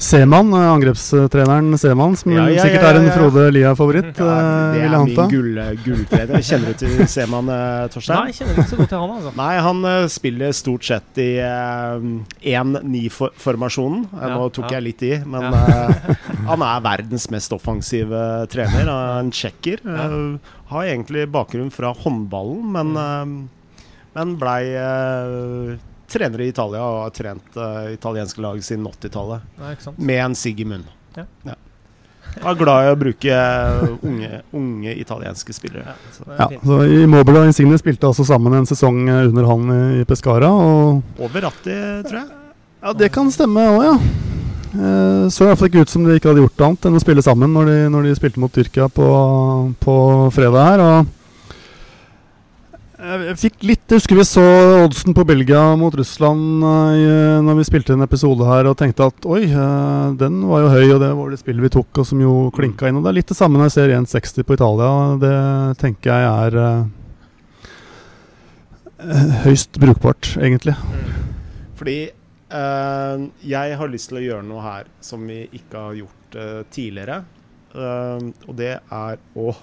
Seman, 0.00 0.49
eh, 0.57 0.64
angrepstreneren 0.73 1.75
Seman, 1.78 2.14
som 2.16 2.33
Ja, 2.33 2.47
ja, 2.49 2.62
sikkert 2.64 2.85
er 2.88 2.97
en 2.97 3.04
ja, 3.04 3.11
ja. 3.11 3.16
Frode 3.19 3.42
Lia-favoritt. 3.52 4.16
ja, 4.16 4.28
eh, 4.33 4.73
Det 4.73 4.85
er 4.87 4.95
min 5.04 5.28
gull, 5.28 5.59
gulltrener. 5.85 6.40
Kjenner 6.40 6.73
du 6.73 6.78
til 6.80 7.07
Seman, 7.07 7.50
Torstein? 7.92 8.16
Nei, 8.16 8.30
jeg 8.33 8.38
kjenner 8.38 8.54
ikke 8.57 8.71
så 8.71 8.78
godt 8.80 8.88
til 8.95 8.99
han, 9.02 9.11
altså. 9.19 9.33
Nei, 9.42 9.50
han 9.66 9.85
eh, 9.90 10.07
spiller 10.09 10.52
stort 10.57 10.88
sett 10.88 11.21
i 11.21 11.28
uh, 11.45 12.00
1-9-formasjonen. 12.40 14.07
Ja, 14.16 14.33
Nå 14.38 14.49
tok 14.57 14.71
ja. 14.71 14.78
jeg 14.78 14.87
litt 14.88 15.02
i, 15.04 15.12
men 15.28 15.42
Ja. 15.42 15.61
eh, 15.69 16.16
han 16.49 16.62
er 16.64 16.80
verdens 16.88 17.28
mest 17.30 17.52
offensive 17.52 18.25
trener. 18.49 18.88
Han 18.88 18.88
er 18.88 19.21
En 19.21 19.30
tsjekker. 19.30 19.85
eh, 19.85 20.38
har 20.73 20.83
egentlig 20.88 21.28
bakgrunn 21.30 21.71
fra 21.71 21.92
håndballen, 21.92 22.73
men, 22.73 22.97
uh, 22.97 23.49
men 24.16 24.37
blei 24.40 24.62
eh, 24.73 25.76
trener 26.11 26.43
i 26.45 26.50
Italia 26.52 26.83
og 26.85 27.02
har 27.07 27.17
trent 27.17 27.57
uh, 27.59 27.88
italienske 27.95 28.43
lag 28.45 28.61
siden 28.67 28.87
80-tallet. 28.90 29.45
Nei, 29.61 29.75
ikke 29.76 29.88
sant? 29.88 29.99
Med 30.11 30.23
en 30.25 30.37
sigg 30.38 30.61
i 30.62 30.67
munnen. 30.69 30.88
Ja. 31.17 31.26
Jeg 32.31 32.47
er 32.47 32.59
glad 32.61 32.87
i 32.87 32.90
å 32.93 32.99
bruke 32.99 33.38
unge, 34.07 34.29
unge 34.55 34.93
italienske 35.02 35.55
spillere. 35.57 35.83
Ja, 35.88 35.95
Så. 36.14 36.26
Ja, 36.38 36.47
så 36.62 36.76
Immobile 37.02 37.40
og 37.43 37.49
Insigne 37.50 37.79
spilte 37.81 38.07
altså 38.07 38.23
sammen 38.29 38.55
en 38.55 38.69
sesong 38.71 39.00
eh, 39.11 39.25
under 39.33 39.49
han 39.50 39.73
i, 39.75 39.81
i 40.02 40.07
Pescara. 40.07 40.50
Og 40.55 41.23
Over 41.26 41.49
rattet, 41.49 42.07
tror 42.07 42.21
jeg. 42.21 42.29
ja, 42.85 42.93
det 43.02 43.11
kan 43.17 43.33
stemme 43.35 43.64
òg, 43.73 43.81
ja. 43.88 43.97
Eh, 44.71 45.25
så 45.35 45.43
i 45.43 45.49
hvert 45.49 45.59
fall 45.59 45.73
ikke 45.73 45.83
ut 45.83 45.90
som 45.90 46.05
de 46.07 46.14
ikke 46.21 46.31
hadde 46.31 46.45
gjort 46.45 46.62
annet 46.69 46.87
enn 46.87 47.00
å 47.00 47.02
spille 47.02 47.25
sammen 47.26 47.50
når 47.57 47.67
de, 47.73 47.79
når 47.97 48.07
de 48.07 48.14
spilte 48.21 48.43
mot 48.45 48.55
Tyrkia 48.55 48.87
på, 48.95 49.09
på 49.83 49.97
fredag 50.37 50.69
her. 50.69 50.85
Og 50.87 51.11
jeg 53.00 53.37
fikk 53.40 53.64
litt 53.64 53.92
Jeg 53.92 54.00
husker 54.00 54.19
vi 54.19 54.25
så 54.28 54.45
oddsen 54.85 55.14
på 55.16 55.25
Belgia 55.28 55.62
mot 55.78 55.95
Russland 55.97 56.64
uh, 56.64 56.92
i, 56.92 57.07
når 57.47 57.61
vi 57.61 57.66
spilte 57.69 57.95
en 57.97 58.04
episode 58.04 58.47
her, 58.49 58.69
og 58.71 58.76
tenkte 58.80 59.09
at 59.09 59.26
oi, 59.28 59.42
eh, 59.49 60.07
den 60.21 60.40
var 60.49 60.64
jo 60.64 60.72
høy, 60.75 60.87
og 60.94 61.01
det 61.03 61.11
var 61.16 61.33
det 61.33 61.40
spillet 61.40 61.64
vi 61.64 61.72
tok, 61.72 61.90
og 62.03 62.09
som 62.09 62.20
jo 62.22 62.35
klinka 62.55 62.88
inn. 62.88 62.98
Og 63.01 63.07
det 63.07 63.12
er 63.12 63.18
litt 63.20 63.33
det 63.33 63.38
samme 63.38 63.59
når 63.59 63.70
jeg 63.70 63.77
ser 63.79 63.94
1,60 63.96 64.46
på 64.46 64.57
Italia. 64.59 64.92
Det 65.22 65.35
tenker 65.81 66.12
jeg 66.12 66.31
er 66.31 66.59
eh, 66.64 66.81
eh, 69.09 69.37
høyst 69.46 69.81
brukbart, 69.81 70.35
egentlig. 70.40 70.77
Mm. 70.77 71.20
Fordi 71.81 71.98
eh, 72.12 73.22
jeg 73.48 73.77
har 73.81 73.88
lyst 73.88 74.11
til 74.11 74.20
å 74.20 74.25
gjøre 74.27 74.44
noe 74.44 74.64
her 74.66 74.90
som 75.05 75.25
vi 75.25 75.46
ikke 75.57 75.87
har 75.87 75.96
gjort 76.03 76.37
eh, 76.37 76.59
tidligere. 76.75 77.22
Eh, 77.72 78.27
og 78.44 78.59
det 78.59 78.75
er 78.77 79.22
å 79.40 79.55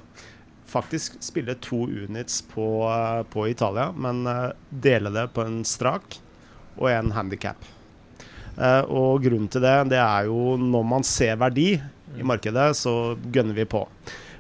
faktisk 0.67 1.17
spille 1.23 1.56
to 1.63 1.86
units 1.88 2.41
på, 2.51 2.67
eh, 2.91 3.23
på 3.34 3.47
Italia, 3.49 3.91
men 3.95 4.27
eh, 4.27 4.51
dele 4.69 5.13
det 5.15 5.30
på 5.34 5.45
en 5.47 5.63
strak 5.65 6.19
og 6.77 6.91
en 6.91 7.12
handikap. 7.12 7.73
og 8.89 9.21
grunnen 9.21 9.47
til 9.53 9.62
det, 9.62 9.89
det 9.91 9.99
er 10.01 10.25
jo 10.25 10.56
når 10.58 10.86
man 10.89 11.03
ser 11.06 11.36
verdi 11.38 11.75
i 12.17 12.23
markedet, 12.25 12.71
så 12.73 13.13
gønner 13.30 13.53
vi 13.53 13.65
på. 13.69 13.84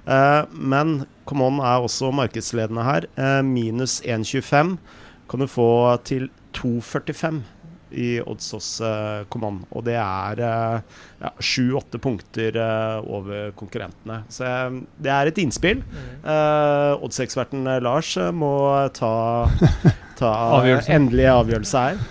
Men, 0.07 0.47
men 0.57 0.93
Common 1.27 1.59
er 1.59 1.83
også 1.83 2.11
markedsledende 2.15 2.85
her. 2.87 3.05
Eh, 3.19 3.41
minus 3.43 3.99
1,25 4.01 4.77
kan 5.27 5.41
du 5.43 5.47
få 5.51 5.97
til 6.07 6.29
2,45 6.55 7.41
i 7.91 8.17
Oddsås 8.21 8.71
uh, 8.83 9.23
Command. 9.31 9.63
Og 9.71 9.85
det 9.87 9.97
er 9.99 10.41
sju-åtte 11.41 11.97
punkter 12.01 12.57
eh, 12.61 12.97
over 13.09 13.51
konkurrentene. 13.57 14.21
Så 14.29 14.45
eh, 14.45 14.77
det 15.01 15.13
er 15.13 15.31
et 15.31 15.41
innspill. 15.41 15.81
Mm. 15.81 16.27
Oddseksperten 17.07 17.65
eh, 17.67 17.81
Lars 17.83 18.13
eh, 18.21 18.29
må 18.31 18.53
ta, 18.93 19.13
ta 20.19 20.33
Avgjørelse. 20.59 20.93
endelig 20.93 21.27
avgjørelse 21.33 21.87
her. 21.87 22.05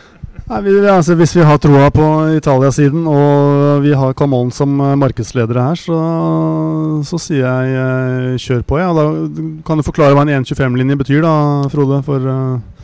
Nei, 0.47 0.61
vi, 0.63 0.73
altså, 0.87 1.17
hvis 1.19 1.33
vi 1.35 1.43
har 1.43 1.57
troa 1.59 1.89
på 1.91 2.05
Italia-siden, 2.37 3.07
og 3.11 3.81
vi 3.83 3.95
har 3.99 4.15
Camon 4.19 4.53
som 4.55 4.77
eh, 4.79 4.95
markedsledere 4.99 5.65
her, 5.71 5.81
så, 5.81 5.97
så 7.07 7.19
sier 7.23 7.47
jeg 7.47 7.81
eh, 7.81 8.37
kjør 8.43 8.63
på. 8.67 8.79
Ja. 8.83 8.93
Da 8.95 9.09
kan 9.67 9.79
du 9.79 9.87
forklare 9.87 10.15
hva 10.15 10.27
en 10.27 10.35
1,25-linje 10.45 10.99
betyr, 11.03 11.23
da, 11.27 11.35
Frode? 11.73 11.99
For, 12.07 12.31
eh, 12.31 12.76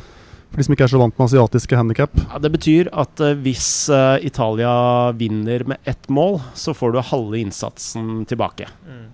for 0.52 0.60
de 0.60 0.66
som 0.66 0.74
ikke 0.76 0.84
er 0.84 0.92
så 0.92 1.00
vant 1.00 1.16
med 1.16 1.24
asiatiske 1.24 1.78
handikap. 1.78 2.16
Ja, 2.26 2.38
det 2.44 2.52
betyr 2.52 2.90
at 2.92 3.24
uh, 3.24 3.32
hvis 3.40 3.68
uh, 3.88 4.20
Italia 4.20 4.72
vinner 5.16 5.64
med 5.72 5.88
ett 5.88 6.10
mål, 6.12 6.42
så 6.54 6.74
får 6.76 6.92
du 6.92 7.00
halve 7.08 7.40
innsatsen 7.40 8.26
tilbake. 8.28 8.68
Mm. 8.84 9.06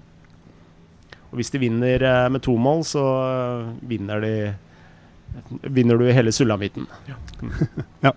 Og 1.29 1.39
hvis 1.39 1.53
de 1.55 1.63
vinner 1.63 2.03
uh, 2.03 2.27
med 2.33 2.43
to 2.43 2.57
mål, 2.59 2.83
så 2.89 3.05
vinner 3.87 4.25
de 4.25 4.35
Vinner 5.61 5.99
du 6.01 6.07
hele 6.09 6.33
sulamitten. 6.33 6.87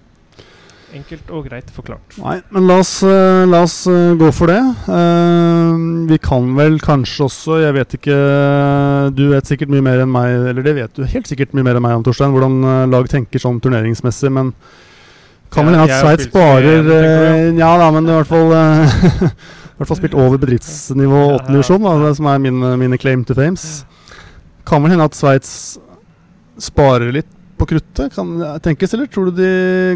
Enkelt 0.91 1.29
og 1.31 1.45
greit 1.47 1.69
forklart. 1.71 2.17
Nei, 2.19 2.37
men 2.51 2.65
la 2.67 2.77
oss, 2.81 2.97
eh, 3.07 3.43
la 3.47 3.61
oss 3.63 3.77
eh, 3.87 4.11
gå 4.19 4.27
for 4.35 4.51
det. 4.51 4.59
Uh, 4.89 6.07
vi 6.09 6.17
kan 6.19 6.49
vel 6.57 6.75
kanskje 6.83 7.27
også, 7.29 7.61
jeg 7.61 7.75
vet 7.77 7.95
ikke 7.95 8.17
Du 9.15 9.23
vet 9.31 9.47
sikkert 9.47 9.71
mye 9.71 9.85
mer 9.85 10.03
enn 10.03 10.11
meg, 10.11 10.33
eller 10.51 10.65
det 10.65 10.75
vet 10.75 10.97
du 10.97 11.05
helt 11.07 11.31
sikkert 11.31 11.55
mye 11.55 11.63
mer 11.67 11.79
enn 11.79 11.85
meg 11.85 11.95
om, 11.95 12.03
Torstein, 12.05 12.35
hvordan 12.35 12.91
lag 12.91 13.07
tenker 13.11 13.39
sånn 13.39 13.61
turneringsmessig, 13.63 14.33
men 14.35 14.51
kan 15.51 15.67
vel 15.67 15.75
hende 15.75 15.87
at 15.87 16.03
Sveits 16.03 16.29
sparer 16.29 16.85
Ja 17.59 17.73
da, 17.79 17.89
men 17.91 18.07
i 18.07 18.13
hvert 18.15 18.29
fall 18.29 18.53
I 18.55 19.81
hvert 19.81 19.89
fall 19.89 19.99
spilt 19.99 20.15
over 20.15 20.39
bedriftsnivå 20.39 21.21
åttende 21.37 21.57
divisjon, 21.57 21.87
det 22.03 22.15
som 22.19 22.27
er 22.29 22.41
mine, 22.43 22.75
mine 22.77 22.99
claim 23.01 23.23
to 23.25 23.35
fames. 23.37 23.85
Kan 24.67 24.83
vel 24.83 24.93
hende 24.93 25.07
at 25.07 25.17
Sveits 25.17 25.53
sparer 26.61 27.15
litt 27.15 27.31
på 27.61 27.67
kruttet, 27.69 28.13
kan 28.15 28.31
tenkes, 28.65 28.93
eller 28.97 29.09
tror 29.11 29.29
du 29.29 29.37
de 29.41 29.51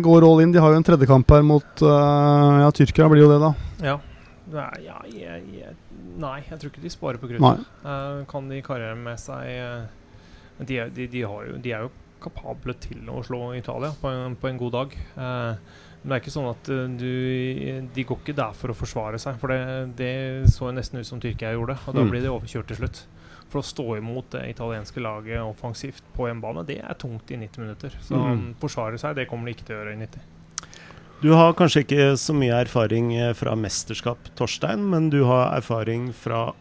går 0.05 0.25
all 0.27 0.43
in? 0.45 0.53
De 0.53 0.61
har 0.61 0.71
jo 0.73 0.79
en 0.79 0.85
tredjekamp 0.85 1.31
her 1.35 1.43
mot 1.45 1.81
uh, 1.83 2.61
Ja, 2.61 2.69
Tyrkia 2.75 3.07
blir 3.11 3.25
jo 3.25 3.31
det, 3.33 3.39
da. 3.41 3.51
Ja. 3.91 3.97
Nei, 4.55 4.71
ja, 4.85 4.99
jeg, 5.09 5.39
jeg, 5.57 5.73
nei, 6.21 6.35
jeg 6.45 6.59
tror 6.61 6.69
ikke 6.71 6.83
de 6.85 6.91
sparer 6.93 7.17
på 7.21 7.29
kruttet. 7.31 7.63
Uh, 7.81 8.21
kan 8.29 8.45
de 8.51 8.61
karriere 8.65 8.95
med 8.99 9.17
seg 9.19 9.49
uh, 9.57 9.87
de, 10.61 10.77
de, 10.95 11.07
de, 11.11 11.23
har 11.25 11.47
jo, 11.49 11.57
de 11.65 11.73
er 11.75 11.87
jo 11.87 11.91
kapable 12.23 12.77
til 12.81 13.09
å 13.11 13.19
slå 13.25 13.41
Italia 13.57 13.89
på 14.01 14.13
en, 14.13 14.37
på 14.39 14.47
en 14.49 14.61
god 14.61 14.71
dag. 14.77 14.93
Men 15.17 16.05
det 16.05 16.15
er 16.15 16.21
ikke 16.23 16.31
sånn 16.33 16.47
at 16.47 16.69
du 17.01 17.09
De 17.93 18.05
går 18.07 18.21
ikke 18.21 18.35
der 18.37 18.53
for 18.55 18.71
å 18.71 18.75
forsvare 18.77 19.19
seg. 19.21 19.35
For 19.41 19.51
det, 19.51 19.59
det 19.99 20.13
så 20.53 20.69
nesten 20.73 21.01
ut 21.01 21.09
som 21.09 21.19
Tyrkia 21.21 21.51
gjorde, 21.57 21.75
og 21.85 21.97
da 21.97 22.05
Mm. 22.05 22.09
blir 22.13 22.23
de 22.23 22.31
overkjørt 22.31 22.69
til 22.71 22.79
slutt. 22.79 23.01
For 23.49 23.61
å 23.61 23.65
stå 23.65 23.97
imot 23.97 24.31
det 24.35 24.49
italienske 24.49 25.01
laget 25.03 25.41
offensivt 25.45 26.03
på 26.15 26.27
hjemmebane, 26.29 26.65
det 26.67 26.79
er 26.81 26.97
tungt 26.99 27.29
i 27.31 27.37
90 27.37 27.61
minutter. 27.61 27.93
Så 28.01 28.15
Mm. 28.15 28.25
han 28.25 28.55
forsvarer 28.59 28.97
seg, 28.97 29.15
det 29.15 29.27
kommer 29.29 29.45
de 29.45 29.55
ikke 29.55 29.67
til 29.67 29.75
å 29.75 29.79
gjøre 29.79 29.93
i 29.93 30.01
90. 30.01 30.19
Du 31.21 31.31
har 31.33 31.53
kanskje 31.53 31.85
ikke 31.85 32.17
så 32.19 32.33
mye 32.35 32.57
erfaring 32.65 33.13
eh, 33.15 33.33
fra 33.33 33.55
mesterskap, 33.55 34.17
Torstein, 34.35 34.89
men 34.89 35.09
du 35.09 35.23
har 35.23 35.55
erfaring 35.55 36.11
fra 36.13 36.53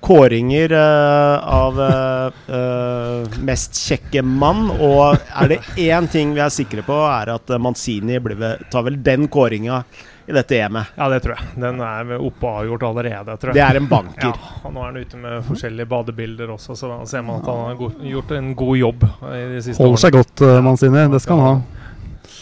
kåringer 0.00 0.72
uh, 0.72 1.36
av 1.44 1.76
uh, 1.76 3.36
mest 3.44 3.76
kjekke 3.76 4.22
mann. 4.24 4.70
Og 4.70 5.18
er 5.36 5.50
det 5.52 5.58
én 5.76 6.08
ting 6.08 6.32
vi 6.32 6.40
er 6.40 6.48
sikre 6.54 6.84
på, 6.86 6.96
er 7.04 7.34
at 7.34 7.52
Manzini 7.60 8.16
ble, 8.24 8.54
tar 8.72 8.86
vel 8.86 8.96
den 9.04 9.28
kåringa 9.28 9.82
i 10.30 10.34
dette 10.36 10.56
EM-et. 10.62 10.92
Ja, 10.96 11.08
det 11.10 11.18
tror 11.24 11.34
jeg. 11.36 11.48
Den 11.64 11.80
er 11.82 12.12
oppe 12.16 12.46
og 12.46 12.60
avgjort 12.62 12.86
allerede, 12.90 13.34
tror 13.42 13.50
jeg. 13.52 13.58
Det 13.58 13.64
er 13.66 13.80
en 13.80 13.90
banker. 13.90 14.30
Ja, 14.30 14.52
og 14.62 14.72
nå 14.74 14.84
er 14.84 14.92
han 14.92 15.00
ute 15.02 15.18
med 15.20 15.42
forskjellige 15.48 15.88
badebilder 15.90 16.54
også, 16.54 16.76
så 16.78 16.90
da 16.92 17.00
ser 17.10 17.24
man 17.26 17.40
at 17.42 17.50
han 17.50 17.60
har 17.70 17.76
go 17.80 17.90
gjort 18.12 18.32
en 18.36 18.54
god 18.58 18.78
jobb 18.78 19.04
i 19.30 19.42
de 19.54 19.60
siste 19.64 19.82
Holder 19.82 20.02
seg 20.04 20.16
godt, 20.18 20.42
uh, 20.46 20.56
Manzini. 20.64 21.04
Det 21.12 21.20
skal 21.24 21.40
han 21.40 21.46
ha. 21.48 22.34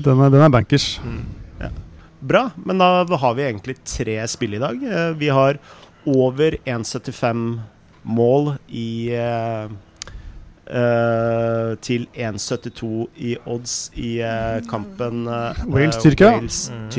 Den 0.00 0.22
er, 0.24 0.32
den 0.32 0.44
er 0.46 0.52
bankers. 0.52 0.88
Mm. 1.04 1.20
Bra, 2.20 2.50
men 2.68 2.80
da 2.80 3.04
har 3.16 3.34
vi 3.36 3.46
egentlig 3.46 3.78
tre 3.88 4.18
spill 4.28 4.58
i 4.58 4.60
dag. 4.60 4.82
Eh, 4.84 5.12
Vi 5.16 5.30
har 5.32 5.56
over 6.04 6.56
1,75 6.68 7.60
mål 8.02 8.54
i 8.68 9.12
eh, 9.16 9.72
eh, 10.70 11.74
til 11.84 12.06
1,72 12.14 13.06
i 13.16 13.36
odds 13.44 13.76
i 13.98 14.16
uh, 14.22 14.60
kampen 14.70 15.26
uh, 15.28 15.58
Wales-Tyrkia. 15.66 16.34
Wales, 16.38 16.70
mm. 16.70 16.90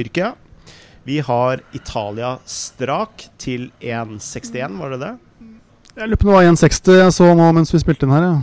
Vi 1.04 1.20
har 1.20 1.62
Italia 1.74 2.38
strak 2.46 3.30
til 3.42 3.72
1,61, 3.80 4.78
var 4.80 4.96
det 4.96 5.00
det? 5.02 5.14
Jeg 5.96 6.08
lurer 6.08 6.20
på 6.22 6.28
om 6.28 6.34
det 6.34 6.38
var 6.38 6.52
1,60 6.52 7.00
jeg 7.00 7.14
så 7.16 7.32
nå 7.36 7.48
mens 7.58 7.74
vi 7.74 7.82
spilte 7.82 8.08
inn 8.08 8.14
her, 8.16 8.28
ja. 8.28 8.36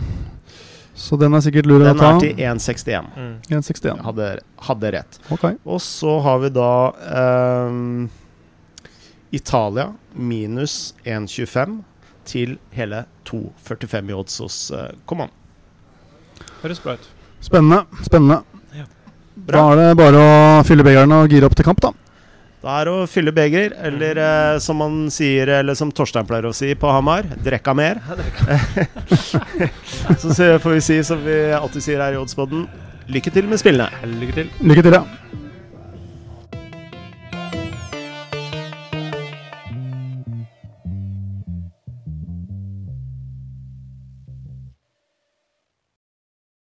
Så 0.99 1.15
den 1.15 1.33
er 1.33 1.43
sikkert 1.43 1.69
lur 1.69 1.79
å 1.79 1.85
Den 1.87 2.01
er 2.03 2.17
til 2.19 2.41
1,61. 2.43 3.05
Mm. 3.15 3.35
1,61. 3.47 4.01
Hadde, 4.03 4.25
hadde 4.67 4.91
rett. 4.97 5.19
Okay. 5.31 5.55
Og 5.63 5.79
så 5.81 6.17
har 6.25 6.41
vi 6.43 6.49
da 6.51 6.71
ehm, 7.15 8.09
Italia 9.31 9.93
minus 10.11 10.93
1,25 11.07 11.79
til 12.27 12.57
hele 12.75 13.05
2,45 13.29 14.11
i 14.11 14.17
odds 14.17 14.39
hos 14.43 14.59
uh, 14.75 14.89
Coman. 15.09 15.31
Høres 16.63 16.81
bra 16.83 16.97
ut. 16.99 17.09
Spennende. 17.43 17.85
Spennende. 18.03 18.43
Da 19.47 19.55
Bra. 19.55 19.61
er 19.71 19.79
det 19.79 19.97
bare 19.99 20.19
å 20.19 20.63
fylle 20.67 20.83
begeren 20.83 21.13
og 21.15 21.31
gire 21.31 21.47
opp 21.47 21.55
til 21.55 21.67
kamp, 21.67 21.79
da. 21.83 21.93
Det 22.59 22.71
er 22.75 22.89
å 22.91 22.95
fylle 23.07 23.31
beger, 23.31 23.71
eller 23.87 24.19
eh, 24.19 24.57
som 24.59 24.81
man 24.81 24.97
sier, 25.15 25.47
eller 25.61 25.77
som 25.79 25.93
Torstein 25.95 26.27
pleier 26.27 26.49
å 26.49 26.55
si 26.55 26.73
på 26.75 26.91
Hamar, 26.91 27.23
drekka 27.45 27.71
mer. 27.77 28.01
så 30.19 30.57
får 30.59 30.73
vi 30.75 30.81
si 30.83 30.99
som 31.07 31.23
vi 31.23 31.37
alltid 31.55 31.85
sier 31.85 32.03
her 32.03 32.17
i 32.17 32.19
Oddsboden, 32.19 32.67
lykke 33.15 33.31
til 33.31 33.47
med 33.47 33.63
spillene. 33.63 34.11
Lykke 34.19 34.41
til. 34.41 34.51
Lykke 34.59 34.83
til, 34.89 34.99
ja. 34.99 35.38